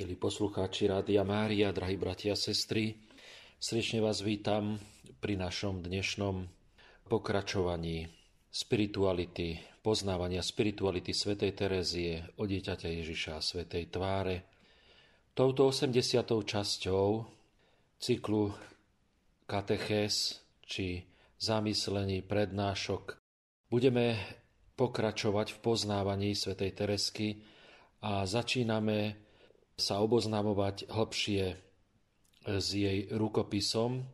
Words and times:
Milí 0.00 0.16
poslucháči 0.16 0.88
Rádia 0.88 1.20
Mária, 1.28 1.76
drahí 1.76 2.00
bratia 2.00 2.32
a 2.32 2.40
sestry, 2.40 2.96
srdečne 3.60 4.00
vás 4.00 4.24
vítam 4.24 4.80
pri 5.20 5.36
našom 5.36 5.84
dnešnom 5.84 6.48
pokračovaní 7.04 8.08
spirituality, 8.48 9.60
poznávania 9.84 10.40
spirituality 10.40 11.12
svätej 11.12 11.52
Terezie, 11.52 12.32
o 12.40 12.48
dieťaťa 12.48 12.88
Ježiša 12.88 13.36
a 13.36 13.44
svätej 13.44 13.92
tváre. 13.92 14.48
Touto 15.36 15.68
80. 15.68 15.92
časťou 16.48 17.28
cyklu 18.00 18.56
katechés 19.44 20.40
či 20.64 21.04
zamyslení 21.36 22.24
prednášok 22.24 23.20
budeme 23.68 24.16
pokračovať 24.80 25.52
v 25.52 25.58
poznávaní 25.60 26.32
svätej 26.32 26.72
Teresky 26.72 27.44
a 28.00 28.24
začíname 28.24 29.28
sa 29.80 30.04
oboznamovať 30.04 30.92
hlbšie 30.92 31.44
s 32.44 32.68
jej 32.70 33.08
rukopisom 33.10 34.04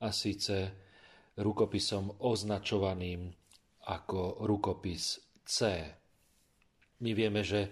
a 0.00 0.08
síce 0.10 0.72
rukopisom 1.36 2.24
označovaným 2.24 3.30
ako 3.88 4.44
rukopis 4.48 5.20
C. 5.44 5.58
My 7.02 7.10
vieme, 7.12 7.42
že 7.42 7.68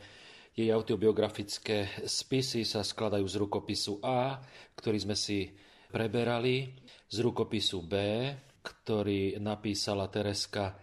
jej 0.54 0.68
autobiografické 0.74 1.86
spisy 2.04 2.66
sa 2.66 2.82
skladajú 2.82 3.24
z 3.24 3.36
rukopisu 3.40 4.02
A, 4.02 4.42
ktorý 4.74 4.98
sme 5.00 5.16
si 5.16 5.48
preberali, 5.90 6.74
z 7.10 7.16
rukopisu 7.22 7.86
B, 7.86 7.94
ktorý 8.60 9.38
napísala 9.40 10.10
Tereska 10.10 10.76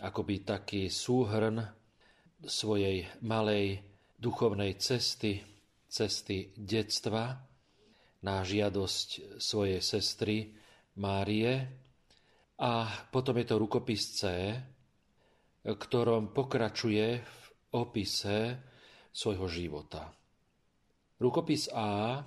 akoby 0.00 0.42
taký 0.42 0.88
súhrn 0.88 1.60
svojej 2.40 3.04
malej 3.20 3.84
duchovnej 4.16 4.80
cesty 4.80 5.49
cesty 5.90 6.54
detstva 6.54 7.34
na 8.22 8.46
žiadosť 8.46 9.36
svojej 9.42 9.82
sestry 9.82 10.54
Márie 11.02 11.66
a 12.60 12.86
potom 13.10 13.34
je 13.40 13.46
to 13.48 13.56
rukopis 13.58 14.02
C, 14.14 14.22
ktorom 15.64 16.30
pokračuje 16.30 17.06
v 17.18 17.34
opise 17.74 18.60
svojho 19.10 19.48
života. 19.50 20.12
Rukopis 21.20 21.68
A 21.74 22.20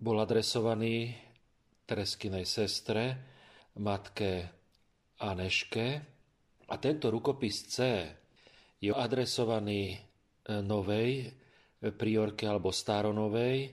bol 0.00 0.16
adresovaný 0.20 1.12
Tereskinej 1.84 2.46
sestre, 2.46 3.18
matke 3.82 4.48
Aneške 5.20 5.86
a 6.70 6.74
tento 6.78 7.12
rukopis 7.12 7.56
C 7.68 7.76
je 8.80 8.92
adresovaný 8.94 10.00
novej 10.48 11.28
priorke 11.88 12.44
alebo 12.44 12.68
staronovej 12.68 13.72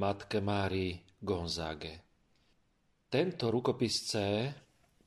matke 0.00 0.40
Márii 0.40 0.96
Gonzáge. 1.20 2.00
Tento 3.12 3.52
rukopis 3.52 4.08
C 4.08 4.12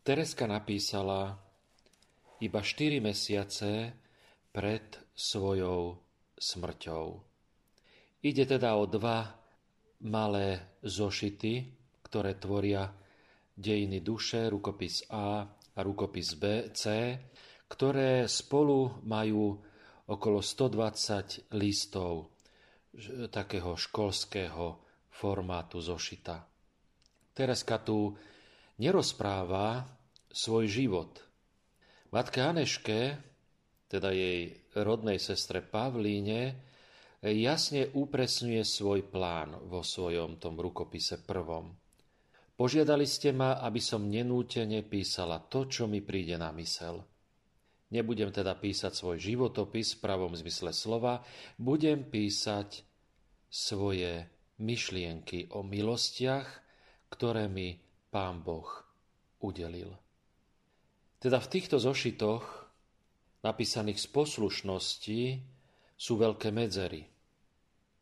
Tereska 0.05 0.45
napísala 0.45 1.33
iba 2.37 2.61
4 2.61 3.01
mesiace 3.01 3.89
pred 4.53 5.01
svojou 5.17 5.97
smrťou. 6.37 7.05
Ide 8.21 8.45
teda 8.45 8.77
o 8.77 8.85
dva 8.85 9.25
malé 10.05 10.77
zošity, 10.85 11.53
ktoré 12.05 12.37
tvoria 12.37 12.85
dejiny 13.57 14.05
duše, 14.05 14.45
rukopis 14.53 15.09
A 15.09 15.41
a 15.49 15.79
rukopis 15.81 16.37
B, 16.37 16.69
C, 16.77 17.17
ktoré 17.65 18.29
spolu 18.29 19.01
majú 19.09 19.57
okolo 20.05 20.39
120 20.45 21.49
listov 21.57 22.34
takého 23.31 23.75
školského 23.75 24.79
formátu 25.11 25.83
zošita. 25.83 26.47
Tereska 27.35 27.83
tu 27.83 28.15
nerozpráva 28.79 29.83
svoj 30.31 30.67
život. 30.67 31.19
Matke 32.15 32.39
Aneške, 32.39 33.19
teda 33.91 34.11
jej 34.15 34.55
rodnej 34.75 35.19
sestre 35.19 35.59
Pavlíne, 35.59 36.55
jasne 37.23 37.91
upresňuje 37.91 38.63
svoj 38.63 39.07
plán 39.11 39.55
vo 39.67 39.83
svojom 39.83 40.39
tom 40.39 40.55
rukopise 40.55 41.19
prvom. 41.23 41.75
Požiadali 42.55 43.03
ste 43.03 43.35
ma, 43.35 43.59
aby 43.59 43.83
som 43.83 44.07
nenútene 44.07 44.79
písala 44.87 45.43
to, 45.43 45.67
čo 45.67 45.91
mi 45.91 45.99
príde 45.99 46.39
na 46.39 46.55
mysel. 46.55 47.03
Nebudem 47.91 48.31
teda 48.31 48.55
písať 48.55 48.95
svoj 48.95 49.19
životopis 49.19 49.99
v 49.99 50.01
pravom 50.01 50.31
zmysle 50.31 50.71
slova, 50.71 51.19
budem 51.59 52.07
písať 52.07 52.84
svoje 53.55 54.27
myšlienky 54.59 55.47
o 55.55 55.63
milostiach, 55.63 56.47
ktoré 57.07 57.47
mi 57.47 57.79
Pán 58.11 58.43
Boh 58.43 58.67
udelil. 59.39 59.95
Teda 61.15 61.39
v 61.39 61.47
týchto 61.47 61.79
zošitoch, 61.79 62.43
napísaných 63.47 64.03
z 64.03 64.07
poslušnosti, 64.11 65.21
sú 65.95 66.13
veľké 66.19 66.51
medzery. 66.51 67.07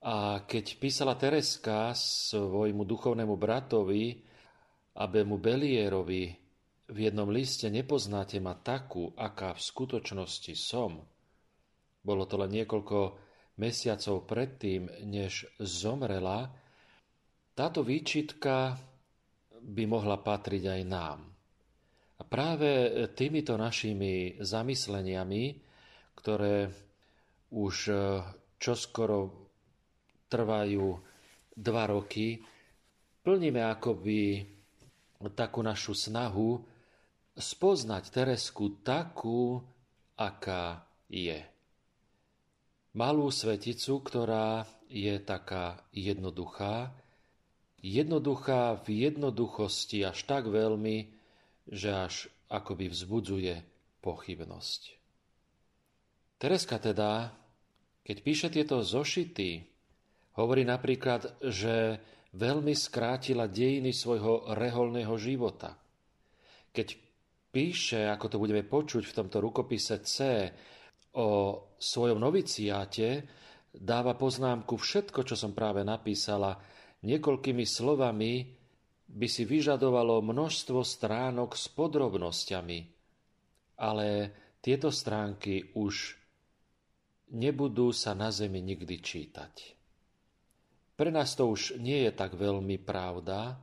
A 0.04 0.42
keď 0.44 0.82
písala 0.82 1.14
Tereska 1.14 1.94
svojmu 1.94 2.82
duchovnému 2.84 3.38
bratovi, 3.38 4.26
Abemu 4.98 5.38
Belierovi, 5.38 6.34
v 6.90 6.98
jednom 6.98 7.30
liste 7.30 7.70
nepoznáte 7.70 8.42
ma 8.42 8.58
takú, 8.58 9.14
aká 9.16 9.56
v 9.56 9.62
skutočnosti 9.62 10.54
som. 10.58 11.00
Bolo 12.04 12.28
to 12.28 12.36
len 12.42 12.52
niekoľko 12.52 12.98
mesiacov 13.58 14.26
predtým, 14.26 14.90
než 15.06 15.46
zomrela, 15.62 16.50
táto 17.54 17.86
výčitka 17.86 18.74
by 19.62 19.84
mohla 19.86 20.18
patriť 20.18 20.64
aj 20.74 20.82
nám. 20.90 21.20
A 22.18 22.22
práve 22.26 22.90
týmito 23.14 23.54
našimi 23.58 24.42
zamysleniami, 24.42 25.44
ktoré 26.18 26.72
už 27.54 27.76
e, 27.90 27.96
čoskoro 28.58 29.50
trvajú 30.32 30.98
dva 31.54 31.84
roky, 31.86 32.42
plníme 33.22 33.62
akoby 33.62 34.42
takú 35.38 35.62
našu 35.62 35.94
snahu 35.94 36.58
spoznať 37.38 38.04
Teresku 38.10 38.82
takú, 38.82 39.62
aká 40.18 40.86
je. 41.08 41.53
Malú 42.94 43.34
sveticu, 43.34 44.06
ktorá 44.06 44.70
je 44.86 45.18
taká 45.18 45.82
jednoduchá, 45.90 46.94
jednoduchá 47.82 48.78
v 48.86 49.10
jednoduchosti 49.10 50.06
až 50.06 50.22
tak 50.30 50.46
veľmi, 50.46 51.10
že 51.74 51.90
až 51.90 52.16
akoby 52.54 52.94
vzbudzuje 52.94 53.56
pochybnosť. 54.06 54.82
Tereska 56.38 56.78
teda, 56.78 57.34
keď 58.06 58.18
píše 58.22 58.48
tieto 58.54 58.86
zošity, 58.86 59.66
hovorí 60.38 60.62
napríklad, 60.62 61.42
že 61.42 61.98
veľmi 62.38 62.78
skrátila 62.78 63.50
dejiny 63.50 63.90
svojho 63.90 64.54
reholného 64.54 65.18
života. 65.18 65.74
Keď 66.70 66.88
píše, 67.50 68.06
ako 68.06 68.26
to 68.30 68.38
budeme 68.38 68.62
počuť 68.62 69.02
v 69.02 69.16
tomto 69.18 69.42
rukopise 69.42 69.98
C, 70.06 70.18
o 71.14 71.28
svojom 71.78 72.18
noviciáte, 72.18 73.26
dáva 73.74 74.14
poznámku 74.18 74.78
všetko, 74.78 75.26
čo 75.26 75.36
som 75.38 75.54
práve 75.54 75.82
napísala, 75.86 76.58
niekoľkými 77.06 77.66
slovami 77.66 78.54
by 79.14 79.28
si 79.30 79.46
vyžadovalo 79.46 80.26
množstvo 80.26 80.82
stránok 80.82 81.54
s 81.54 81.70
podrobnosťami. 81.70 82.80
Ale 83.78 84.08
tieto 84.64 84.90
stránky 84.90 85.74
už 85.76 86.18
nebudú 87.34 87.94
sa 87.94 88.14
na 88.14 88.30
zemi 88.30 88.62
nikdy 88.62 88.96
čítať. 89.02 89.54
Pre 90.94 91.10
nás 91.10 91.34
to 91.34 91.50
už 91.50 91.82
nie 91.82 92.06
je 92.06 92.12
tak 92.14 92.38
veľmi 92.38 92.78
pravda, 92.82 93.58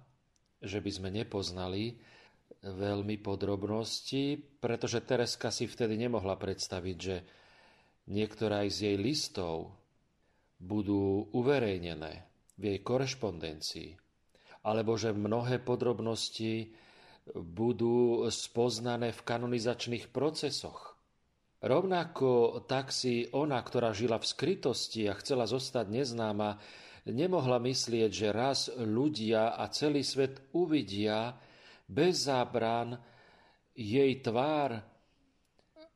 že 0.60 0.82
by 0.82 0.90
sme 0.90 1.08
nepoznali 1.14 1.96
veľmi 2.60 3.16
podrobnosti, 3.24 4.36
pretože 4.60 5.00
Tereska 5.00 5.48
si 5.48 5.64
vtedy 5.64 5.96
nemohla 5.96 6.36
predstaviť, 6.36 6.96
že 7.00 7.16
niektoré 8.12 8.68
z 8.68 8.92
jej 8.92 8.96
listov 9.00 9.72
budú 10.60 11.32
uverejnené 11.32 12.28
v 12.60 12.62
jej 12.62 12.78
korešpondencii, 12.84 13.90
alebo 14.68 14.92
že 15.00 15.16
mnohé 15.16 15.64
podrobnosti 15.64 16.76
budú 17.32 18.28
spoznané 18.28 19.16
v 19.16 19.24
kanonizačných 19.24 20.12
procesoch. 20.12 21.00
Rovnako 21.60 22.60
tak 22.64 22.92
si 22.92 23.28
ona, 23.36 23.60
ktorá 23.60 23.92
žila 23.92 24.16
v 24.16 24.28
skrytosti 24.28 25.08
a 25.08 25.16
chcela 25.16 25.44
zostať 25.44 25.92
neznáma, 25.92 26.56
nemohla 27.08 27.60
myslieť, 27.60 28.10
že 28.12 28.28
raz 28.32 28.68
ľudia 28.72 29.56
a 29.56 29.68
celý 29.68 30.04
svet 30.04 30.40
uvidia, 30.56 31.36
bez 31.90 32.30
zábran 32.30 32.94
jej 33.74 34.22
tvár 34.22 34.78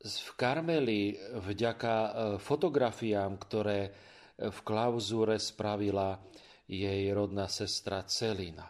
v 0.04 0.30
Karmeli 0.36 1.16
vďaka 1.38 1.94
e, 1.94 2.10
fotografiám, 2.36 3.38
ktoré 3.40 3.94
v 4.36 4.58
klauzúre 4.66 5.38
spravila 5.38 6.18
jej 6.66 7.08
rodná 7.14 7.46
sestra 7.46 8.02
Celina. 8.04 8.66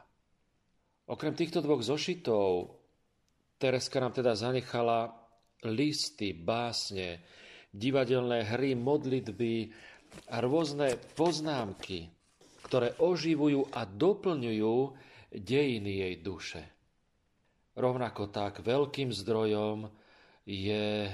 Okrem 1.08 1.32
týchto 1.32 1.64
dvoch 1.64 1.80
zošitov 1.80 2.80
Tereska 3.56 3.96
nám 4.02 4.12
teda 4.12 4.36
zanechala 4.36 5.08
listy, 5.64 6.36
básne, 6.36 7.24
divadelné 7.72 8.44
hry, 8.44 8.76
modlitby 8.76 9.72
a 10.30 10.44
rôzne 10.44 11.00
poznámky, 11.16 12.12
ktoré 12.68 12.94
oživujú 13.00 13.72
a 13.72 13.88
doplňujú 13.88 14.76
dejiny 15.32 15.92
jej 16.04 16.14
duše. 16.20 16.73
Rovnako 17.74 18.30
tak 18.30 18.62
veľkým 18.62 19.10
zdrojom 19.10 19.90
je 20.46 21.10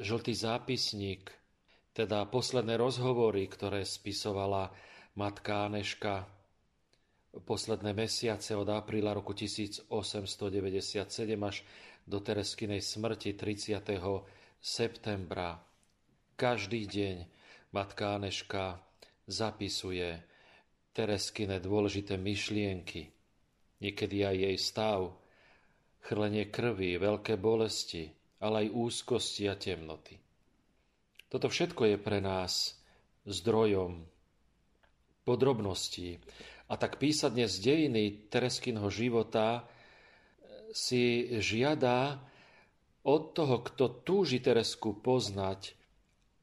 žltý 0.00 0.32
zápisník, 0.32 1.28
teda 1.92 2.24
posledné 2.24 2.80
rozhovory, 2.80 3.44
ktoré 3.44 3.84
spisovala 3.84 4.72
matka 5.20 5.68
Aneška 5.68 6.24
posledné 7.44 7.92
mesiace 7.92 8.56
od 8.56 8.72
apríla 8.72 9.12
roku 9.12 9.36
1897 9.36 9.84
až 11.44 11.56
do 12.08 12.18
Tereskinej 12.24 12.80
smrti 12.80 13.36
30. 13.36 13.76
septembra. 14.64 15.60
Každý 16.40 16.88
deň 16.88 17.16
matka 17.76 18.16
Aneška 18.16 18.80
zapisuje 19.28 20.24
Tereskine 20.96 21.60
dôležité 21.60 22.16
myšlienky, 22.16 23.12
niekedy 23.84 24.24
aj 24.24 24.36
jej 24.40 24.56
stav, 24.56 25.00
chrlenie 26.04 26.48
krvi, 26.48 26.98
veľké 26.98 27.36
bolesti, 27.40 28.10
ale 28.38 28.66
aj 28.66 28.74
úzkosti 28.74 29.50
a 29.50 29.58
temnoty. 29.58 30.14
Toto 31.28 31.50
všetko 31.50 31.94
je 31.94 31.96
pre 32.00 32.24
nás 32.24 32.78
zdrojom 33.28 34.06
podrobností. 35.28 36.16
A 36.68 36.80
tak 36.80 36.96
písať 36.96 37.30
dnes 37.36 37.60
dejiny 37.60 38.32
Tereskinho 38.32 38.88
života 38.88 39.68
si 40.72 41.28
žiada 41.40 42.20
od 43.04 43.32
toho, 43.36 43.60
kto 43.64 44.04
túži 44.04 44.40
Teresku 44.40 44.96
poznať, 45.00 45.76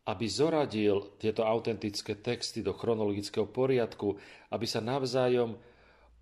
aby 0.05 0.25
zoradil 0.29 1.17
tieto 1.17 1.45
autentické 1.45 2.13
texty 2.13 2.61
do 2.61 2.77
chronologického 2.77 3.49
poriadku, 3.49 4.17
aby 4.53 4.65
sa 4.69 4.81
navzájom 4.81 5.57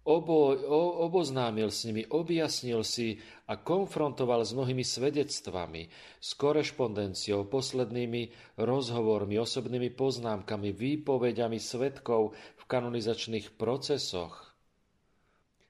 obo, 0.03 0.51
o, 0.51 1.07
oboznámil 1.07 1.71
s 1.71 1.87
nimi, 1.87 2.03
objasnil 2.07 2.83
si 2.83 3.19
a 3.47 3.55
konfrontoval 3.55 4.43
s 4.43 4.51
mnohými 4.51 4.83
svedectvami, 4.83 5.87
s 6.19 6.29
korešpondenciou, 6.35 7.47
poslednými 7.47 8.55
rozhovormi, 8.59 9.39
osobnými 9.39 9.91
poznámkami, 9.95 10.75
výpovediami 10.75 11.59
svetkov 11.59 12.35
v 12.59 12.63
kanonizačných 12.67 13.55
procesoch. 13.55 14.51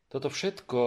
Toto 0.10 0.30
všetko 0.30 0.82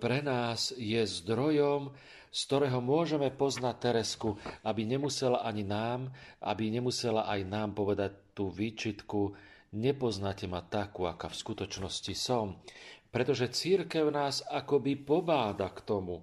pre 0.00 0.24
nás 0.24 0.72
je 0.76 1.04
zdrojom, 1.04 1.92
z 2.28 2.40
ktorého 2.44 2.84
môžeme 2.84 3.32
poznať 3.32 3.76
Teresku, 3.80 4.36
aby 4.64 4.84
nemusela 4.84 5.40
ani 5.44 5.64
nám, 5.64 6.12
aby 6.44 6.68
nemusela 6.68 7.24
aj 7.24 7.40
nám 7.48 7.72
povedať 7.72 8.36
tú 8.36 8.52
výčitku, 8.52 9.32
nepoznáte 9.72 10.48
ma 10.48 10.64
takú, 10.64 11.04
aká 11.04 11.28
v 11.28 11.40
skutočnosti 11.40 12.14
som. 12.16 12.60
Pretože 13.08 13.48
církev 13.48 14.12
nás 14.12 14.44
akoby 14.44 15.00
pobáda 15.00 15.72
k 15.72 15.80
tomu, 15.84 16.20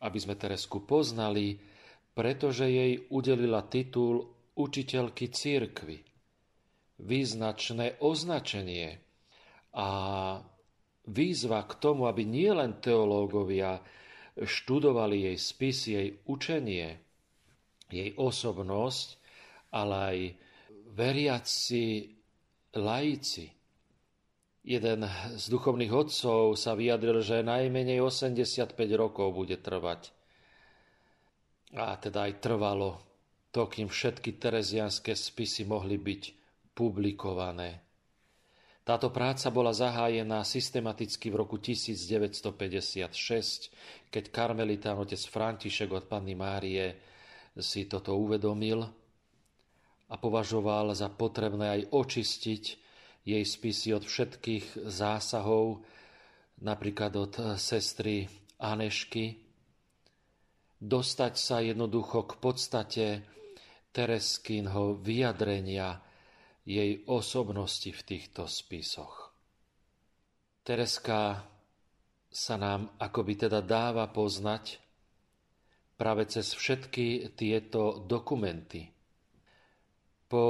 aby 0.00 0.18
sme 0.22 0.38
Teresku 0.38 0.86
poznali, 0.86 1.58
pretože 2.14 2.66
jej 2.70 3.10
udelila 3.10 3.66
titul 3.66 4.30
učiteľky 4.54 5.30
církvy. 5.30 5.98
Význačné 7.00 7.98
označenie 8.04 9.00
a 9.72 9.88
výzva 11.08 11.64
k 11.64 11.72
tomu, 11.80 12.06
aby 12.06 12.22
nielen 12.28 12.78
teológovia 12.78 13.80
študovali 14.36 15.32
jej 15.32 15.36
spisy, 15.36 15.88
jej 15.96 16.08
učenie, 16.28 16.88
jej 17.90 18.10
osobnosť, 18.14 19.08
ale 19.74 19.96
aj 19.96 20.18
veriaci 20.94 21.84
laici. 22.76 23.50
Jeden 24.60 25.08
z 25.34 25.44
duchovných 25.48 25.90
odcov 25.90 26.54
sa 26.54 26.76
vyjadril, 26.76 27.24
že 27.24 27.40
najmenej 27.40 28.04
85 28.04 28.76
rokov 28.92 29.32
bude 29.32 29.56
trvať. 29.56 30.12
A 31.74 31.96
teda 31.96 32.28
aj 32.28 32.44
trvalo 32.44 33.00
to, 33.50 33.66
kým 33.66 33.88
všetky 33.88 34.36
terezianské 34.36 35.16
spisy 35.16 35.64
mohli 35.64 35.96
byť 35.96 36.22
publikované. 36.76 37.80
Táto 38.84 39.14
práca 39.14 39.54
bola 39.54 39.70
zahájená 39.70 40.42
systematicky 40.42 41.30
v 41.30 41.46
roku 41.46 41.62
1956, 41.62 43.70
keď 44.10 44.24
karmelitán 44.34 44.98
otec 44.98 45.20
František 45.20 45.94
od 45.94 46.10
Panny 46.10 46.34
Márie 46.34 46.98
si 47.60 47.86
toto 47.86 48.18
uvedomil 48.18 48.82
a 50.10 50.14
považoval 50.18 50.90
za 50.98 51.06
potrebné 51.06 51.80
aj 51.80 51.82
očistiť 51.94 52.64
jej 53.22 53.44
spisy 53.46 53.94
od 53.94 54.02
všetkých 54.02 54.90
zásahov, 54.90 55.86
napríklad 56.60 57.12
od 57.14 57.32
sestry 57.56 58.26
Anešky, 58.60 59.38
dostať 60.82 61.34
sa 61.38 61.62
jednoducho 61.62 62.26
k 62.26 62.32
podstate 62.42 63.06
Tereskynho 63.90 64.98
vyjadrenia 65.02 65.98
jej 66.62 67.02
osobnosti 67.10 67.90
v 67.90 68.00
týchto 68.04 68.46
spisoch. 68.46 69.34
Tereska 70.62 71.42
sa 72.30 72.54
nám 72.54 72.94
akoby 73.02 73.48
teda 73.48 73.58
dáva 73.58 74.06
poznať 74.06 74.78
práve 75.98 76.30
cez 76.30 76.54
všetky 76.54 77.34
tieto 77.34 77.98
dokumenty. 78.06 78.99
Po 80.30 80.44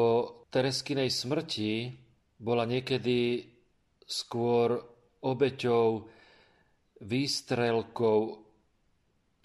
Tereskinej 0.52 1.08
smrti 1.08 1.88
bola 2.36 2.68
niekedy 2.68 3.48
skôr 4.04 4.76
obeťou 5.24 6.04
výstrelkou 7.00 8.18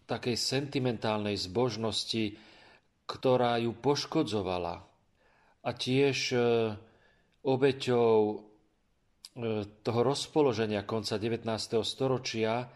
takej 0.04 0.36
sentimentálnej 0.36 1.40
zbožnosti, 1.40 2.36
ktorá 3.08 3.64
ju 3.64 3.72
poškodzovala 3.80 4.76
a 5.66 5.70
tiež 5.74 6.18
e, 6.36 6.40
obeťou 7.42 8.18
e, 8.22 8.36
toho 9.82 10.02
rozpoloženia 10.04 10.84
konca 10.84 11.18
19. 11.18 11.48
storočia, 11.82 12.70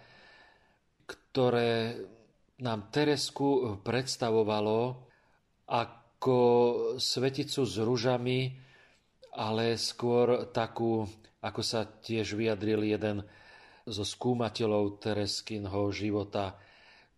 ktoré 1.05 2.01
nám 2.61 2.89
Teresku 2.89 3.81
predstavovalo 3.81 5.09
ako 6.19 6.99
sveticu 6.99 7.63
s 7.63 7.79
ružami, 7.79 8.51
ale 9.39 9.79
skôr 9.79 10.51
takú, 10.51 11.07
ako 11.39 11.63
sa 11.63 11.87
tiež 11.87 12.35
vyjadril 12.35 12.83
jeden 12.83 13.23
zo 13.87 14.03
skúmateľov 14.03 14.99
Tereskinho 14.99 15.87
života, 15.95 16.59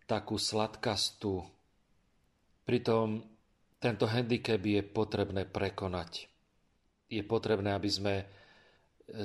takú 0.06 0.38
sladkastú. 0.38 1.42
Pritom 2.62 3.26
tento 3.82 4.06
handicap 4.06 4.62
je 4.62 4.86
potrebné 4.86 5.50
prekonať. 5.50 6.30
Je 7.10 7.26
potrebné, 7.26 7.74
aby 7.74 7.90
sme 7.90 8.14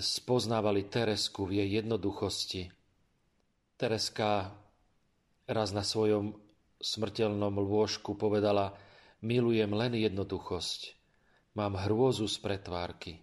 spoznávali 0.01 0.89
Teresku 0.89 1.45
v 1.45 1.61
jej 1.61 1.85
jednoduchosti. 1.85 2.73
Tereska 3.77 4.57
raz 5.45 5.69
na 5.69 5.85
svojom 5.85 6.33
smrteľnom 6.81 7.61
lôžku 7.61 8.17
povedala 8.17 8.86
milujem 9.21 9.71
len 9.73 9.97
jednoduchosť, 9.97 10.93
mám 11.57 11.77
hrôzu 11.77 12.29
z 12.29 12.37
pretvárky. 12.37 13.13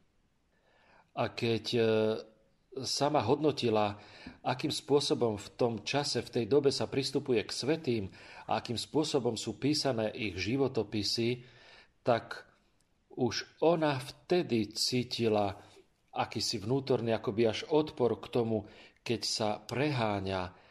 A 1.14 1.30
keď 1.30 1.64
e, 1.74 1.82
sama 2.82 3.22
hodnotila, 3.22 3.94
akým 4.42 4.74
spôsobom 4.74 5.38
v 5.38 5.48
tom 5.54 5.74
čase, 5.86 6.26
v 6.26 6.32
tej 6.40 6.44
dobe 6.50 6.74
sa 6.74 6.90
pristupuje 6.90 7.38
k 7.46 7.52
svetým 7.54 8.04
a 8.50 8.58
akým 8.58 8.74
spôsobom 8.74 9.38
sú 9.38 9.54
písané 9.62 10.10
ich 10.10 10.34
životopisy, 10.34 11.46
tak 12.02 12.42
už 13.14 13.62
ona 13.62 13.94
vtedy 14.02 14.74
cítila 14.74 15.54
akýsi 16.14 16.58
vnútorný 16.62 17.14
akoby 17.14 17.42
až 17.46 17.66
odpor 17.70 18.18
k 18.18 18.26
tomu, 18.30 18.66
keď 19.06 19.20
sa 19.22 19.48
preháňa 19.62 20.63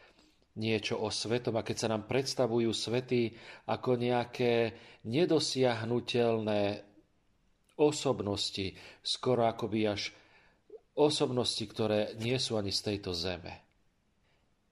niečo 0.54 1.02
o 1.02 1.10
svetom 1.10 1.58
a 1.58 1.66
keď 1.66 1.76
sa 1.76 1.88
nám 1.90 2.06
predstavujú 2.06 2.70
svety 2.70 3.34
ako 3.66 3.98
nejaké 3.98 4.74
nedosiahnutelné 5.06 6.62
osobnosti, 7.74 8.74
skoro 9.02 9.50
akoby 9.50 9.80
až 9.90 10.14
osobnosti, 10.94 11.64
ktoré 11.66 12.14
nie 12.22 12.38
sú 12.38 12.54
ani 12.54 12.70
z 12.70 12.80
tejto 12.94 13.10
zeme. 13.10 13.64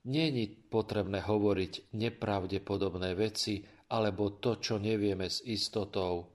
Není 0.03 0.71
potrebné 0.71 1.23
hovoriť 1.23 1.95
nepravdepodobné 1.95 3.15
veci 3.15 3.63
alebo 3.91 4.39
to, 4.39 4.59
čo 4.59 4.79
nevieme 4.79 5.31
s 5.31 5.43
istotou. 5.47 6.31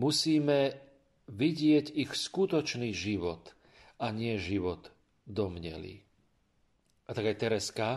Musíme 0.00 0.72
vidieť 1.28 1.96
ich 1.96 2.12
skutočný 2.12 2.92
život 2.92 3.52
a 4.00 4.12
nie 4.12 4.36
život 4.36 4.92
domnelý. 5.24 6.04
A 7.04 7.10
tak 7.12 7.24
aj 7.32 7.40
Tereska 7.40 7.88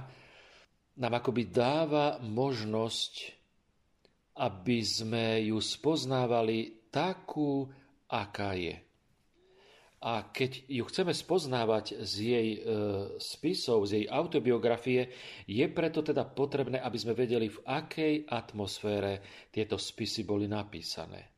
nám 0.98 1.14
akoby 1.22 1.50
dáva 1.54 2.18
možnosť, 2.22 3.14
aby 4.38 4.82
sme 4.82 5.50
ju 5.50 5.58
spoznávali 5.62 6.90
takú, 6.90 7.70
aká 8.10 8.58
je. 8.58 8.78
A 9.98 10.30
keď 10.30 10.70
ju 10.70 10.86
chceme 10.86 11.10
spoznávať 11.10 12.06
z 12.06 12.14
jej 12.22 12.50
e, 12.54 12.60
spisov, 13.18 13.90
z 13.90 13.92
jej 14.02 14.06
autobiografie, 14.06 15.10
je 15.50 15.66
preto 15.74 16.06
teda 16.06 16.22
potrebné, 16.22 16.78
aby 16.78 16.98
sme 17.02 17.18
vedeli, 17.18 17.50
v 17.50 17.66
akej 17.66 18.30
atmosfére 18.30 19.26
tieto 19.50 19.82
spisy 19.82 20.22
boli 20.22 20.46
napísané. 20.46 21.34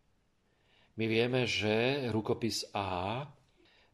My 1.00 1.08
vieme, 1.08 1.48
že 1.48 2.12
rukopis 2.12 2.68
A 2.76 3.24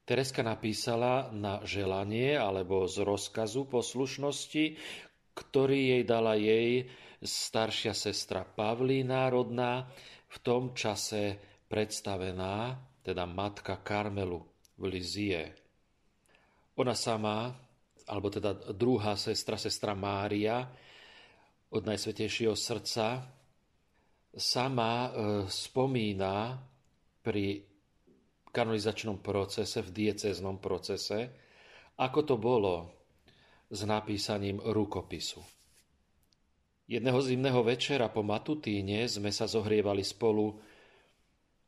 Tereska 0.06 0.46
napísala 0.46 1.34
na 1.34 1.66
želanie 1.66 2.38
alebo 2.38 2.86
z 2.86 3.02
rozkazu 3.02 3.66
poslušnosti, 3.66 4.78
ktorý 5.36 6.00
jej 6.00 6.04
dala 6.08 6.39
jej 6.39 6.88
staršia 7.20 7.92
sestra 7.92 8.48
Pavlína 8.48 9.27
rodná, 9.27 9.92
v 10.32 10.38
tom 10.39 10.72
čase 10.75 11.36
predstavená, 11.68 12.75
teda 13.04 13.24
matka 13.27 13.80
Karmelu 13.80 14.39
v 14.80 14.84
Lizie. 14.92 15.44
Ona 16.75 16.96
sama, 16.96 17.56
alebo 18.08 18.27
teda 18.27 18.74
druhá 18.75 19.15
sestra, 19.15 19.56
sestra 19.56 19.96
Mária 19.96 20.63
od 21.72 21.84
Najsvetejšieho 21.88 22.56
srdca, 22.56 23.24
sama 24.36 24.92
e, 25.08 25.10
spomína 25.48 26.60
pri 27.24 27.63
kanonizačnom 28.51 29.24
procese, 29.24 29.84
v 29.84 29.92
dieceznom 29.92 30.60
procese, 30.60 31.32
ako 32.00 32.20
to 32.24 32.36
bolo 32.36 32.95
s 33.70 33.80
napísaním 33.84 34.62
rukopisu. 34.62 35.42
Jedného 36.86 37.18
zimného 37.18 37.66
večera 37.66 38.14
po 38.14 38.22
Matutíne 38.22 39.10
sme 39.10 39.34
sa 39.34 39.50
zohrievali 39.50 40.06
spolu 40.06 40.54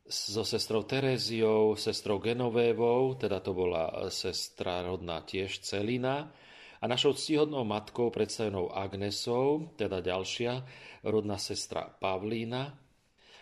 so 0.08 0.46
sestrou 0.46 0.86
Teréziou, 0.86 1.74
sestrou 1.74 2.22
Genovévou, 2.22 3.18
teda 3.18 3.42
to 3.42 3.52
bola 3.52 4.08
sestra 4.14 4.86
rodná 4.86 5.26
tiež 5.26 5.66
Celina, 5.66 6.32
a 6.78 6.86
našou 6.86 7.18
ctihodnou 7.18 7.66
matkou 7.66 8.14
predstavenou 8.14 8.70
Agnesou, 8.70 9.74
teda 9.74 9.98
ďalšia 9.98 10.62
rodná 11.02 11.42
sestra 11.42 11.90
Pavlína, 11.90 12.78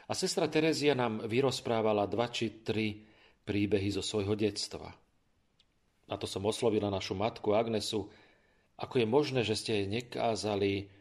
a 0.06 0.14
sestra 0.14 0.48
Terezia 0.48 0.96
nám 0.96 1.28
vyrozprávala 1.28 2.08
dva 2.08 2.32
či 2.32 2.64
tri 2.64 3.04
príbehy 3.44 3.90
zo 3.92 4.06
svojho 4.06 4.38
detstva. 4.38 4.94
Na 6.06 6.16
to 6.16 6.30
som 6.30 6.46
oslovila 6.46 6.88
našu 6.94 7.18
matku 7.18 7.58
Agnesu, 7.58 8.08
ako 8.76 8.96
je 9.04 9.08
možné, 9.08 9.42
že 9.48 9.56
ste 9.56 9.72
jej 9.84 9.88
nekázali, 9.88 10.92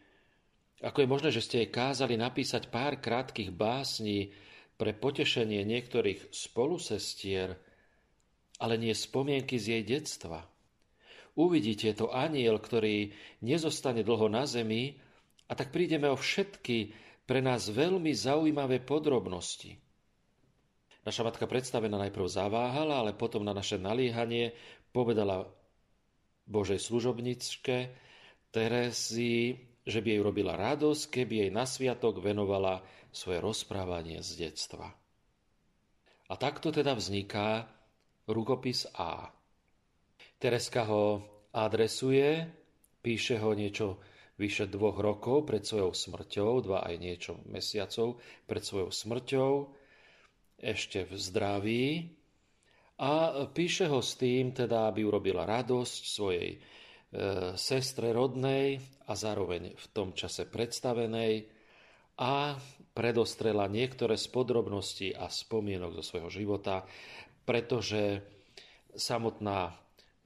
ako 0.79 0.97
je 1.03 1.11
možné, 1.11 1.29
že 1.31 1.43
ste 1.43 1.71
kázali 1.71 2.15
napísať 2.15 2.71
pár 2.71 2.99
krátkých 2.99 3.51
básní 3.51 4.31
pre 4.75 4.91
potešenie 4.91 5.63
niektorých 5.63 6.31
spolusestier, 6.31 7.55
ale 8.59 8.75
nie 8.79 8.95
spomienky 8.95 9.59
z 9.59 9.79
jej 9.79 9.83
detstva. 9.83 10.47
Uvidíte 11.35 11.91
to 11.91 12.15
aniel, 12.15 12.59
ktorý 12.63 13.11
nezostane 13.43 14.07
dlho 14.07 14.31
na 14.31 14.47
zemi, 14.47 14.95
a 15.45 15.53
tak 15.53 15.69
prídeme 15.69 16.09
o 16.09 16.17
všetky 16.17 16.95
pre 17.27 17.43
nás 17.43 17.69
veľmi 17.69 18.09
zaujímavé 18.15 18.81
podrobnosti. 18.81 19.77
Naša 21.05 21.21
matka 21.21 21.45
predstavená 21.45 22.01
najprv 22.01 22.25
zaváhala, 22.25 23.05
ale 23.05 23.13
potom 23.13 23.45
na 23.45 23.53
naše 23.53 23.77
naliehanie 23.77 24.57
povedala 24.89 25.45
Božej 26.45 26.79
služobničke 26.79 27.91
Teresii, 28.53 29.57
že 29.85 29.99
by 30.01 30.07
jej 30.15 30.21
robila 30.21 30.55
radosť, 30.55 31.03
keby 31.11 31.33
jej 31.45 31.51
na 31.51 31.67
sviatok 31.67 32.23
venovala 32.23 32.81
svoje 33.11 33.43
rozprávanie 33.43 34.23
z 34.23 34.47
detstva. 34.47 34.89
A 36.25 36.33
takto 36.39 36.73
teda 36.73 36.97
vzniká 36.97 37.69
rukopis 38.25 38.89
A. 38.97 39.29
Tereska 40.41 40.89
ho 40.89 41.21
adresuje, 41.53 42.49
píše 43.05 43.37
ho 43.37 43.53
niečo 43.53 44.01
vyše 44.35 44.67
dvoch 44.67 44.99
rokov 44.99 45.47
pred 45.47 45.63
svojou 45.63 45.95
smrťou, 45.95 46.51
dva 46.65 46.83
aj 46.83 46.95
niečo 46.99 47.39
mesiacov 47.47 48.19
pred 48.49 48.63
svojou 48.65 48.91
smrťou, 48.91 49.51
ešte 50.59 51.03
v 51.07 51.13
zdraví 51.15 51.85
a 52.95 53.43
píše 53.51 53.91
ho 53.91 53.99
s 53.99 54.15
tým, 54.15 54.55
teda, 54.55 54.87
aby 54.87 55.03
urobila 55.03 55.43
radosť 55.43 56.01
svojej 56.07 56.55
e, 56.55 56.57
sestre 57.59 58.15
rodnej 58.15 58.79
a 59.11 59.13
zároveň 59.19 59.75
v 59.75 59.85
tom 59.91 60.15
čase 60.15 60.47
predstavenej 60.47 61.43
a 62.23 62.55
predostrela 62.95 63.67
niektoré 63.67 64.15
z 64.15 64.31
podrobností 64.31 65.11
a 65.11 65.27
spomienok 65.27 65.99
zo 65.99 66.03
svojho 66.15 66.31
života, 66.31 66.87
pretože 67.43 68.23
samotná 68.95 69.75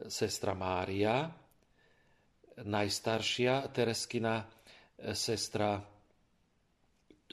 sestra 0.05 0.53
Mária 0.53 1.25
najstaršia 2.61 3.65
Tereskina 3.73 4.45
e, 4.45 4.45
sestra 5.17 5.81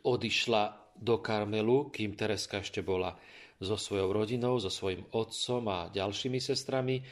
odišla 0.01 0.65
do 0.97 1.21
Karmelu, 1.21 1.93
kým 1.93 2.17
Tereska 2.17 2.65
ešte 2.65 2.81
bola 2.81 3.13
so 3.61 3.77
svojou 3.77 4.13
rodinou, 4.13 4.61
so 4.61 4.69
svojím 4.69 5.09
otcom 5.13 5.65
a 5.73 5.89
ďalšími 5.89 6.39
sestrami. 6.41 7.01
E, 7.01 7.05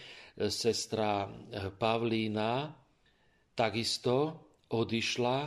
sestra 0.52 1.24
e, 1.24 1.28
Pavlína 1.72 2.68
takisto 3.56 4.44
odišla 4.68 5.38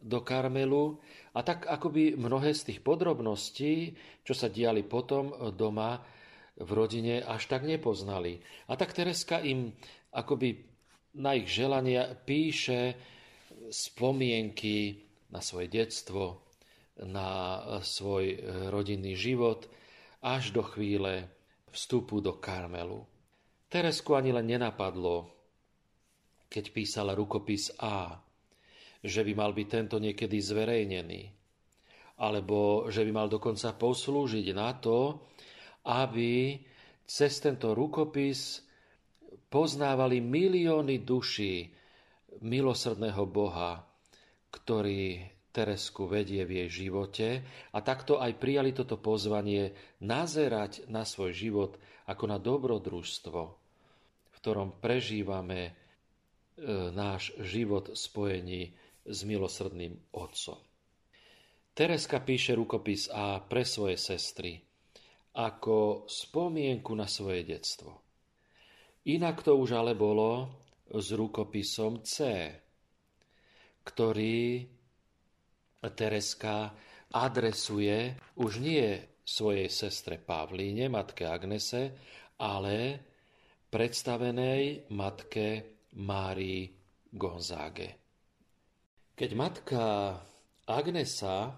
do 0.00 0.24
Karmelu 0.24 0.96
a 1.36 1.44
tak 1.44 1.68
akoby 1.68 2.16
mnohé 2.16 2.56
z 2.56 2.72
tých 2.72 2.80
podrobností, 2.80 3.92
čo 4.24 4.32
sa 4.32 4.48
diali 4.48 4.80
potom 4.80 5.52
doma 5.52 6.00
v 6.56 6.70
rodine, 6.72 7.20
až 7.20 7.52
tak 7.52 7.68
nepoznali. 7.68 8.40
A 8.72 8.80
tak 8.80 8.96
Tereska 8.96 9.44
im 9.44 9.76
akoby 10.16 10.56
na 11.20 11.36
ich 11.36 11.52
želania 11.52 12.16
píše 12.16 12.96
spomienky 13.68 15.04
na 15.28 15.44
svoje 15.44 15.68
detstvo, 15.68 16.48
na 17.04 17.60
svoj 17.84 18.40
rodinný 18.72 19.14
život 19.20 19.68
až 20.20 20.52
do 20.52 20.62
chvíle 20.62 21.28
vstupu 21.72 22.20
do 22.20 22.36
Karmelu. 22.36 23.06
Teresku 23.70 24.18
ani 24.18 24.34
len 24.34 24.46
nenapadlo, 24.50 25.30
keď 26.50 26.64
písala 26.74 27.14
rukopis 27.14 27.70
A, 27.78 28.18
že 29.00 29.24
by 29.24 29.32
mal 29.32 29.54
byť 29.56 29.68
tento 29.70 29.96
niekedy 29.96 30.36
zverejnený, 30.42 31.22
alebo 32.20 32.90
že 32.92 33.06
by 33.06 33.12
mal 33.14 33.28
dokonca 33.32 33.72
poslúžiť 33.72 34.46
na 34.52 34.76
to, 34.76 35.24
aby 35.88 36.60
cez 37.08 37.40
tento 37.40 37.72
rukopis 37.72 38.60
poznávali 39.48 40.20
milióny 40.20 41.00
duší 41.00 41.70
milosrdného 42.44 43.24
Boha, 43.24 43.80
ktorý 44.52 45.24
Teresku 45.50 46.06
vedie 46.06 46.46
v 46.46 46.62
jej 46.64 46.86
živote 46.86 47.42
a 47.74 47.78
takto 47.82 48.22
aj 48.22 48.38
prijali 48.38 48.70
toto 48.70 48.94
pozvanie 48.94 49.74
nazerať 49.98 50.86
na 50.86 51.02
svoj 51.02 51.34
život 51.34 51.72
ako 52.06 52.24
na 52.30 52.38
dobrodružstvo, 52.38 53.40
v 54.30 54.36
ktorom 54.38 54.78
prežívame 54.78 55.60
e, 55.66 55.72
náš 56.94 57.34
život 57.42 57.98
spojení 57.98 58.70
s 59.02 59.18
milosrdným 59.26 59.98
Otcom. 60.14 60.62
Tereska 61.74 62.22
píše 62.22 62.54
rukopis 62.54 63.10
A 63.10 63.42
pre 63.42 63.66
svoje 63.66 63.98
sestry 63.98 64.58
ako 65.30 66.06
spomienku 66.10 66.90
na 66.94 67.06
svoje 67.06 67.46
detstvo. 67.46 68.02
Inak 69.06 69.46
to 69.46 69.54
už 69.56 69.78
ale 69.78 69.94
bolo 69.94 70.50
s 70.90 71.14
rukopisom 71.14 72.02
C, 72.02 72.50
ktorý 73.86 74.66
Tereska 75.88 76.76
adresuje 77.16 78.12
už 78.36 78.60
nie 78.60 79.00
svojej 79.24 79.72
sestre 79.72 80.20
Pavlíne, 80.20 80.92
matke 80.92 81.24
Agnese, 81.24 81.96
ale 82.36 83.00
predstavenej 83.72 84.92
matke 84.92 85.80
Márii 85.96 86.68
Gonzáge. 87.08 87.96
Keď 89.16 89.30
matka 89.32 89.82
Agnesa, 90.68 91.56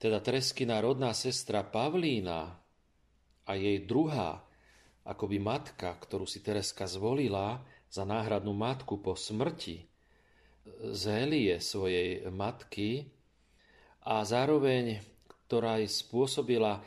teda 0.00 0.18
Tereskina 0.24 0.80
rodná 0.80 1.12
sestra 1.12 1.60
Pavlína 1.64 2.40
a 3.44 3.52
jej 3.54 3.84
druhá 3.84 4.40
akoby 5.04 5.36
matka, 5.36 5.92
ktorú 5.92 6.24
si 6.24 6.40
Tereska 6.40 6.88
zvolila 6.88 7.60
za 7.92 8.08
náhradnú 8.08 8.56
matku 8.56 9.04
po 9.04 9.12
smrti 9.14 9.84
Zélie 10.96 11.60
svojej 11.60 12.24
matky 12.32 13.12
a 14.04 14.20
zároveň, 14.24 15.00
ktorá 15.48 15.80
jej 15.80 15.88
spôsobila 15.88 16.84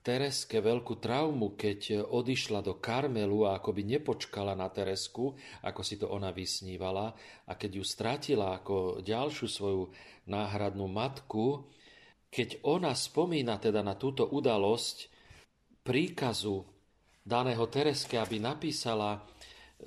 Tereske 0.00 0.64
veľkú 0.64 0.96
traumu, 0.96 1.60
keď 1.60 2.08
odišla 2.08 2.64
do 2.64 2.80
Karmelu 2.80 3.44
a 3.44 3.60
akoby 3.60 3.84
nepočkala 3.84 4.56
na 4.56 4.72
Teresku, 4.72 5.36
ako 5.60 5.80
si 5.84 6.00
to 6.00 6.08
ona 6.08 6.32
vysnívala, 6.32 7.12
a 7.44 7.52
keď 7.52 7.70
ju 7.76 7.84
stratila 7.84 8.56
ako 8.56 9.04
ďalšiu 9.04 9.46
svoju 9.50 9.82
náhradnú 10.24 10.88
matku, 10.88 11.68
keď 12.32 12.64
ona 12.64 12.96
spomína 12.96 13.60
teda 13.60 13.84
na 13.84 13.92
túto 13.98 14.24
udalosť 14.24 15.12
príkazu 15.84 16.64
daného 17.20 17.68
Tereske, 17.68 18.16
aby 18.16 18.40
napísala 18.40 19.20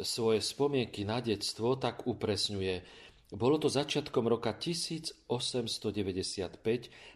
svoje 0.02 0.46
spomienky 0.46 1.10
na 1.10 1.26
detstvo, 1.26 1.74
tak 1.82 2.06
upresňuje. 2.06 2.76
Bolo 3.32 3.56
to 3.62 3.72
začiatkom 3.72 4.28
roka 4.28 4.52
1895, 4.52 5.24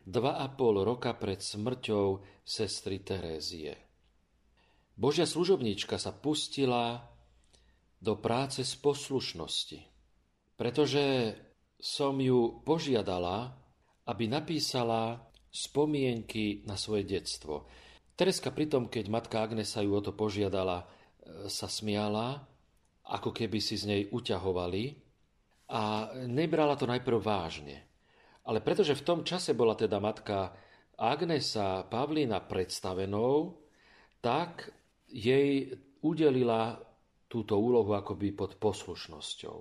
dva 0.07 0.31
a 0.39 0.47
pol 0.47 0.85
roka 0.85 1.11
pred 1.17 1.43
smrťou 1.43 2.23
sestry 2.47 3.03
Terézie. 3.03 3.75
Božia 4.97 5.29
služobníčka 5.29 6.01
sa 6.01 6.09
pustila 6.09 7.05
do 8.01 8.17
práce 8.17 8.65
z 8.65 8.73
poslušnosti, 8.81 9.79
pretože 10.57 11.37
som 11.77 12.17
ju 12.17 12.65
požiadala, 12.65 13.53
aby 14.09 14.25
napísala 14.25 15.21
spomienky 15.53 16.65
na 16.65 16.77
svoje 16.77 17.05
detstvo. 17.05 17.69
Tereska 18.17 18.49
pritom, 18.49 18.89
keď 18.89 19.05
matka 19.13 19.45
Agnesa 19.45 19.85
ju 19.85 19.93
o 19.93 20.01
to 20.01 20.13
požiadala, 20.13 20.81
e, 20.81 20.85
sa 21.45 21.69
smiala, 21.69 22.41
ako 23.05 23.29
keby 23.29 23.61
si 23.61 23.77
z 23.77 23.85
nej 23.85 24.01
uťahovali, 24.09 25.06
a 25.67 26.11
nebrala 26.27 26.79
to 26.79 26.87
najprv 26.87 27.19
vážne. 27.19 27.83
Ale 28.47 28.63
pretože 28.63 28.95
v 28.95 29.05
tom 29.05 29.19
čase 29.27 29.51
bola 29.51 29.75
teda 29.75 29.99
matka 29.99 30.55
Agnesa 30.97 31.83
Pavlína 31.83 32.39
predstavenou, 32.47 33.59
tak 34.23 34.71
jej 35.11 35.75
udelila 36.01 36.79
túto 37.27 37.59
úlohu 37.59 37.91
akoby 37.91 38.31
pod 38.31 38.55
poslušnosťou. 38.55 39.57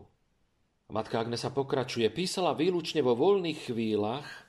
Matka 0.95 1.19
Agnesa 1.19 1.51
pokračuje. 1.51 2.07
Písala 2.15 2.55
výlučne 2.55 3.03
vo 3.03 3.19
voľných 3.19 3.59
chvíľach 3.67 4.47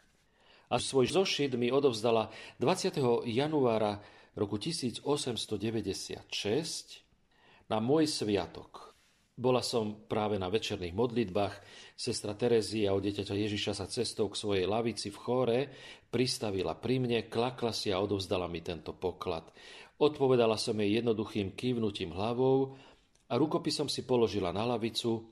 a 0.69 0.77
svoj 0.77 1.09
zošit 1.09 1.57
mi 1.57 1.73
odovzdala 1.73 2.29
20. 2.61 3.25
januára 3.25 4.05
roku 4.37 4.61
1896 4.61 6.21
na 7.73 7.81
môj 7.81 8.05
sviatok. 8.05 8.86
Bola 9.37 9.61
som 9.61 10.09
práve 10.09 10.41
na 10.41 10.49
večerných 10.49 10.97
modlitbách. 10.97 11.61
Sestra 11.93 12.33
Terezia 12.33 12.89
od 12.97 13.05
dieťaťa 13.05 13.37
Ježiša 13.37 13.77
sa 13.77 13.85
cestou 13.85 14.33
k 14.33 14.39
svojej 14.41 14.65
lavici 14.65 15.13
v 15.13 15.21
chóre 15.21 15.59
pristavila 16.09 16.73
pri 16.73 16.97
mne, 16.97 17.29
klakla 17.29 17.69
si 17.69 17.93
a 17.93 18.01
odovzdala 18.01 18.49
mi 18.49 18.65
tento 18.65 18.97
poklad. 18.97 19.45
Odpovedala 20.01 20.57
som 20.57 20.81
jej 20.81 20.97
jednoduchým 20.97 21.53
kývnutím 21.53 22.17
hlavou 22.17 22.81
a 23.29 23.33
rukopisom 23.37 23.85
si 23.85 24.09
položila 24.09 24.49
na 24.49 24.65
lavicu, 24.65 25.29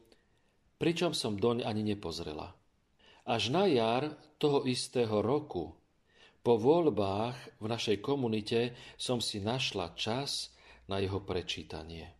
pričom 0.77 1.17
som 1.17 1.33
doň 1.33 1.65
ani 1.65 1.81
nepozrela. 1.81 2.53
Až 3.25 3.49
na 3.49 3.65
jar 3.65 4.13
toho 4.37 4.69
istého 4.69 5.25
roku, 5.25 5.73
po 6.45 6.61
voľbách 6.61 7.57
v 7.57 7.65
našej 7.65 8.05
komunite, 8.05 8.77
som 9.01 9.17
si 9.17 9.41
našla 9.41 9.97
čas 9.97 10.53
na 10.85 11.01
jeho 11.01 11.25
prečítanie. 11.25 12.14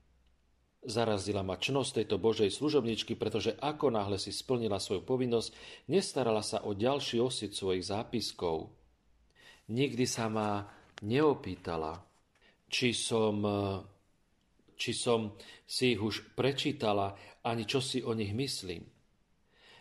Zarazila 0.85 1.41
ma 1.41 1.57
čnosť 1.57 2.01
tejto 2.01 2.21
Božej 2.21 2.53
služobničky, 2.53 3.17
pretože 3.17 3.57
ako 3.57 3.89
náhle 3.89 4.21
si 4.21 4.29
splnila 4.29 4.77
svoju 4.77 5.01
povinnosť, 5.01 5.49
nestarala 5.89 6.45
sa 6.45 6.61
o 6.61 6.77
ďalší 6.77 7.17
osit 7.17 7.57
svojich 7.57 7.89
zápiskov. 7.89 8.69
Nikdy 9.73 10.05
sa 10.05 10.29
ma 10.29 10.61
neopýtala, 11.01 12.05
či 12.69 12.93
som, 12.93 13.41
či 14.77 14.91
som 14.93 15.33
si 15.65 15.97
ich 15.97 16.01
už 16.01 16.37
prečítala, 16.37 17.17
ani 17.41 17.65
čo 17.65 17.81
si 17.81 18.05
o 18.05 18.13
nich 18.13 18.37
myslím. 18.37 18.85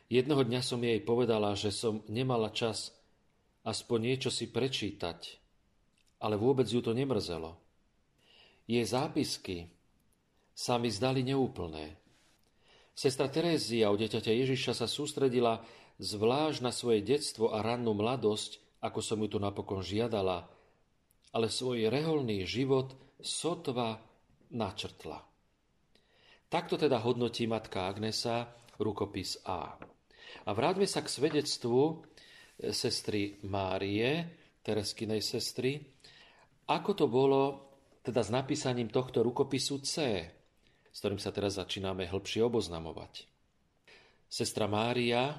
Jedného 0.08 0.40
dňa 0.40 0.60
som 0.64 0.80
jej 0.80 1.00
povedala, 1.04 1.52
že 1.52 1.68
som 1.68 2.00
nemala 2.08 2.48
čas 2.48 2.96
aspoň 3.64 3.98
niečo 4.12 4.30
si 4.32 4.48
prečítať, 4.48 5.20
ale 6.24 6.40
vôbec 6.40 6.64
ju 6.64 6.80
to 6.80 6.96
nemrzelo. 6.96 7.60
Jej 8.64 8.88
zápisky, 8.88 9.68
sa 10.54 10.78
mi 10.78 10.88
zdali 10.88 11.26
neúplné. 11.26 11.98
Sestra 12.94 13.26
Terézia 13.26 13.90
od 13.90 13.98
deťaťa 13.98 14.30
Ježiša 14.30 14.72
sa 14.78 14.86
sústredila 14.86 15.66
zvlášť 15.98 16.62
na 16.62 16.70
svoje 16.70 17.02
detstvo 17.02 17.50
a 17.50 17.58
rannú 17.58 17.90
mladosť, 17.90 18.62
ako 18.78 19.02
som 19.02 19.18
ju 19.18 19.34
tu 19.34 19.38
napokon 19.42 19.82
žiadala, 19.82 20.46
ale 21.34 21.50
svoj 21.50 21.90
reholný 21.90 22.46
život 22.46 22.94
sotva 23.18 23.98
načrtla. 24.54 25.26
Takto 26.46 26.78
teda 26.78 27.02
hodnotí 27.02 27.50
matka 27.50 27.90
Agnesa 27.90 28.46
rukopis 28.78 29.42
A. 29.42 29.74
A 30.46 30.50
vráťme 30.54 30.86
sa 30.86 31.02
k 31.02 31.10
svedectvu 31.10 32.06
sestry 32.70 33.42
Márie, 33.42 34.38
Tereskinej 34.62 35.20
sestry, 35.20 35.82
ako 36.70 36.90
to 36.94 37.06
bolo 37.10 37.42
teda 38.00 38.22
s 38.22 38.30
napísaním 38.30 38.88
tohto 38.88 39.20
rukopisu 39.20 39.82
C 39.82 39.94
s 40.94 41.02
ktorým 41.02 41.18
sa 41.18 41.34
teraz 41.34 41.58
začíname 41.58 42.06
hĺbšie 42.06 42.46
oboznamovať. 42.46 43.26
Sestra 44.30 44.70
Mária 44.70 45.34